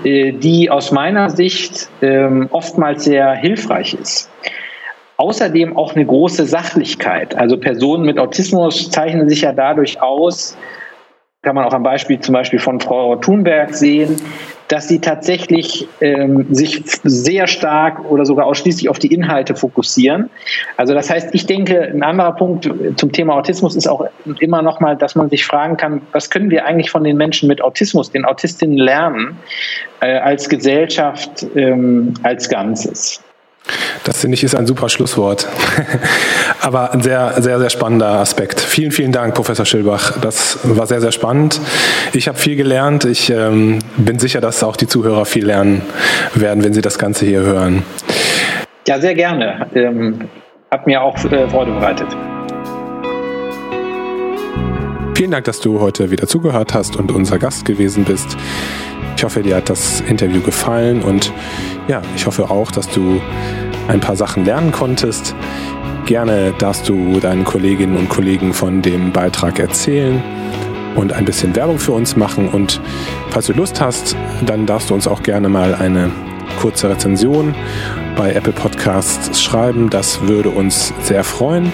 äh, 0.04 0.32
die 0.32 0.70
aus 0.70 0.92
meiner 0.92 1.30
Sicht 1.30 1.90
ähm, 2.02 2.48
oftmals 2.52 3.06
sehr 3.06 3.32
hilfreich 3.34 3.94
ist. 3.94 4.30
Außerdem 5.18 5.78
auch 5.78 5.96
eine 5.96 6.06
große 6.06 6.46
Sachlichkeit. 6.46 7.36
Also 7.38 7.58
Personen 7.58 8.06
mit 8.06 8.20
Autismus 8.20 8.90
zeichnen 8.90 9.30
sich 9.30 9.42
ja 9.42 9.54
dadurch 9.54 10.02
aus, 10.02 10.58
kann 11.46 11.56
man 11.56 11.64
auch 11.64 11.74
am 11.74 11.84
Beispiel 11.84 12.20
zum 12.20 12.34
Beispiel 12.34 12.60
von 12.60 12.80
Frau 12.80 13.16
Thunberg 13.16 13.76
sehen, 13.76 14.16
dass 14.68 14.88
sie 14.88 15.00
tatsächlich 15.00 15.88
ähm, 16.02 16.48
sich 16.54 16.82
sehr 17.04 17.46
stark 17.46 18.04
oder 18.10 18.26
sogar 18.26 18.48
ausschließlich 18.48 18.90
auf 18.90 18.98
die 18.98 19.14
Inhalte 19.14 19.54
fokussieren. 19.56 20.32
Also 20.76 20.96
das 20.96 21.10
heißt, 21.10 21.36
ich 21.36 21.46
denke, 21.46 21.82
ein 21.84 22.02
anderer 22.02 22.34
Punkt 22.34 22.68
zum 22.96 23.12
Thema 23.12 23.36
Autismus 23.36 23.76
ist 23.76 23.88
auch 23.88 24.08
immer 24.40 24.64
noch 24.64 24.80
mal, 24.80 24.98
dass 24.98 25.16
man 25.16 25.30
sich 25.30 25.46
fragen 25.46 25.78
kann, 25.78 26.02
was 26.12 26.32
können 26.32 26.50
wir 26.50 26.66
eigentlich 26.66 26.90
von 26.90 27.04
den 27.04 27.16
Menschen 27.16 27.48
mit 27.48 27.62
Autismus, 27.62 28.10
den 28.10 28.26
Autistinnen 28.26 28.78
lernen, 28.78 29.38
äh, 30.02 30.18
als 30.18 30.50
Gesellschaft, 30.50 31.46
ähm, 31.56 32.16
als 32.24 32.50
Ganzes. 32.50 33.24
Das 34.04 34.22
finde 34.22 34.36
ich 34.36 34.44
ist 34.44 34.56
ein 34.56 34.68
super 34.68 34.90
Schlusswort. 34.90 35.48
Aber 36.62 36.94
ein 36.94 37.02
sehr, 37.02 37.42
sehr, 37.42 37.60
sehr 37.60 37.70
spannender 37.70 38.08
Aspekt. 38.08 38.60
Vielen, 38.60 38.92
vielen 38.92 39.12
Dank, 39.12 39.34
Professor 39.34 39.66
Schilbach. 39.66 40.18
Das 40.22 40.60
war 40.64 40.86
sehr, 40.86 41.02
sehr 41.02 41.12
spannend. 41.12 41.60
Ich 42.14 42.28
habe 42.28 42.38
viel 42.38 42.56
gelernt. 42.56 43.06
Ich 43.06 43.30
ähm, 43.30 43.80
bin 43.98 44.20
sicher, 44.20 44.42
dass 44.42 44.64
auch 44.64 44.76
die 44.76 44.88
Zuhörer 44.88 45.26
viel 45.26 45.46
lernen 45.46 45.82
werden, 46.36 46.64
wenn 46.64 46.74
sie 46.74 46.82
das 46.82 47.00
Ganze 47.00 47.26
hier 47.26 47.42
hören. 47.42 47.84
Ja, 48.88 49.00
sehr 49.00 49.16
gerne. 49.16 49.68
Ähm, 49.74 50.30
hat 50.70 50.86
mir 50.86 51.02
auch 51.02 51.16
äh, 51.26 51.50
Freude 51.50 51.72
bereitet. 51.72 52.08
Vielen 55.16 55.32
Dank, 55.32 55.46
dass 55.46 55.62
du 55.62 55.80
heute 55.80 56.12
wieder 56.12 56.28
zugehört 56.28 56.74
hast 56.74 56.98
und 56.98 57.12
unser 57.12 57.40
Gast 57.40 57.66
gewesen 57.66 58.04
bist. 58.04 58.36
Ich 59.16 59.24
hoffe, 59.24 59.42
dir 59.42 59.56
hat 59.56 59.70
das 59.70 60.02
Interview 60.02 60.42
gefallen 60.42 61.02
und 61.02 61.32
ja, 61.88 62.02
ich 62.16 62.26
hoffe 62.26 62.50
auch, 62.50 62.72
dass 62.72 62.90
du 62.90 63.22
ein 63.88 64.00
paar 64.00 64.16
Sachen 64.16 64.46
lernen 64.46 64.72
konntest. 64.72 65.36
Gerne 66.06 66.54
darfst 66.58 66.90
du 66.90 67.20
deinen 67.20 67.46
Kolleginnen 67.46 67.98
und 67.98 68.10
Kollegen 68.10 68.54
von 68.54 68.82
dem 68.82 69.12
Beitrag 69.12 69.60
erzählen 69.60 70.22
und 70.96 71.14
ein 71.14 71.26
bisschen 71.26 71.56
Werbung 71.56 71.80
für 71.80 71.94
uns 71.94 72.16
machen. 72.16 72.50
Und 72.50 72.82
falls 73.30 73.48
du 73.48 73.54
Lust 73.54 73.82
hast, 73.82 74.16
dann 74.46 74.66
darfst 74.66 74.90
du 74.90 74.94
uns 74.94 75.08
auch 75.08 75.24
gerne 75.24 75.50
mal 75.50 75.74
eine 75.76 76.12
kurze 76.60 76.90
Rezension 76.90 77.56
bei 78.16 78.34
Apple 78.34 78.54
Podcasts 78.54 79.42
schreiben. 79.42 79.90
Das 79.90 80.22
würde 80.22 80.50
uns 80.50 80.94
sehr 81.02 81.24
freuen. 81.24 81.72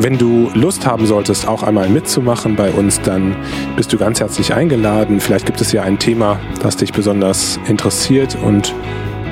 Wenn 0.00 0.16
du 0.16 0.48
Lust 0.54 0.86
haben 0.86 1.06
solltest, 1.06 1.48
auch 1.48 1.64
einmal 1.64 1.88
mitzumachen 1.88 2.54
bei 2.54 2.70
uns, 2.70 3.00
dann 3.00 3.34
bist 3.74 3.92
du 3.92 3.98
ganz 3.98 4.20
herzlich 4.20 4.54
eingeladen. 4.54 5.18
Vielleicht 5.18 5.44
gibt 5.44 5.60
es 5.60 5.72
ja 5.72 5.82
ein 5.82 5.98
Thema, 5.98 6.38
das 6.62 6.76
dich 6.76 6.92
besonders 6.92 7.58
interessiert 7.66 8.38
und 8.40 8.72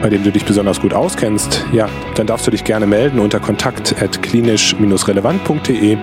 bei 0.03 0.09
dem 0.09 0.25
du 0.25 0.33
dich 0.33 0.45
besonders 0.45 0.81
gut 0.81 0.93
auskennst. 0.93 1.65
Ja, 1.73 1.89
dann 2.17 2.27
darfst 2.27 2.49
du 2.49 2.51
dich 2.51 2.65
gerne 2.65 2.89
melden 2.89 3.21
unter 3.21 3.39
kontakt@klinisch-relevant.de. 3.39 5.99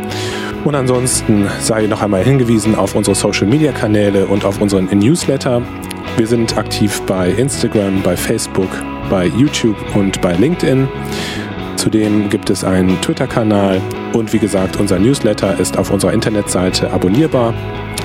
Und 0.64 0.76
ansonsten 0.76 1.50
sei 1.60 1.88
noch 1.88 2.02
einmal 2.02 2.24
hingewiesen 2.24 2.76
auf 2.76 2.96
unsere 2.96 3.16
Social 3.16 3.48
Media 3.48 3.74
Kanäle 3.74 4.28
und 4.28 4.46
auf 4.46 4.62
unseren 4.62 4.86
Newsletter. 4.86 5.62
Wir 6.16 6.28
sind 6.28 6.58
aktiv 6.58 7.02
bei 7.02 7.32
Instagram, 7.32 8.02
bei 8.02 8.16
Facebook, 8.16 8.70
bei 9.10 9.26
YouTube 9.26 9.76
und 9.94 10.22
bei 10.22 10.32
LinkedIn. 10.34 10.88
Zudem 11.84 12.30
gibt 12.30 12.50
es 12.50 12.64
einen 12.64 13.02
Twitter-Kanal 13.02 13.82
und 14.14 14.32
wie 14.32 14.40
gesagt, 14.40 14.80
unser 14.80 14.98
Newsletter 15.00 15.60
ist 15.60 15.78
auf 15.78 15.92
unserer 15.92 16.14
Internetseite 16.14 16.90
abonnierbar. 16.90 17.54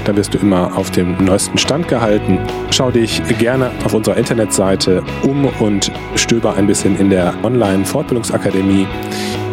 Da 0.05 0.17
wirst 0.17 0.35
du 0.35 0.39
immer 0.39 0.77
auf 0.77 0.91
dem 0.91 1.17
neuesten 1.25 1.59
Stand 1.59 1.87
gehalten. 1.87 2.41
Schau 2.73 2.91
dich 2.91 3.23
gerne 3.39 3.71
auf 3.85 3.95
unserer 3.95 4.17
Internetseite 4.17 5.05
um 5.23 5.45
und 5.61 5.93
stöber 6.17 6.57
ein 6.57 6.67
bisschen 6.67 6.99
in 6.99 7.09
der 7.09 7.33
Online-Fortbildungsakademie. 7.45 8.89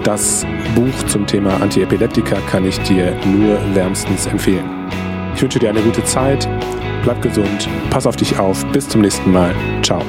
Das 0.03 0.43
Buch 0.73 1.05
zum 1.05 1.27
Thema 1.27 1.61
Antiepileptika 1.61 2.37
kann 2.49 2.65
ich 2.65 2.79
dir 2.79 3.15
nur 3.27 3.59
wärmstens 3.75 4.25
empfehlen. 4.25 4.65
Ich 5.35 5.41
wünsche 5.43 5.59
dir 5.59 5.69
eine 5.69 5.81
gute 5.81 6.03
Zeit, 6.03 6.49
bleib 7.03 7.21
gesund, 7.21 7.69
pass 7.91 8.07
auf 8.07 8.15
dich 8.15 8.39
auf, 8.39 8.65
bis 8.71 8.89
zum 8.89 9.01
nächsten 9.01 9.31
Mal. 9.31 9.53
Ciao. 9.83 10.01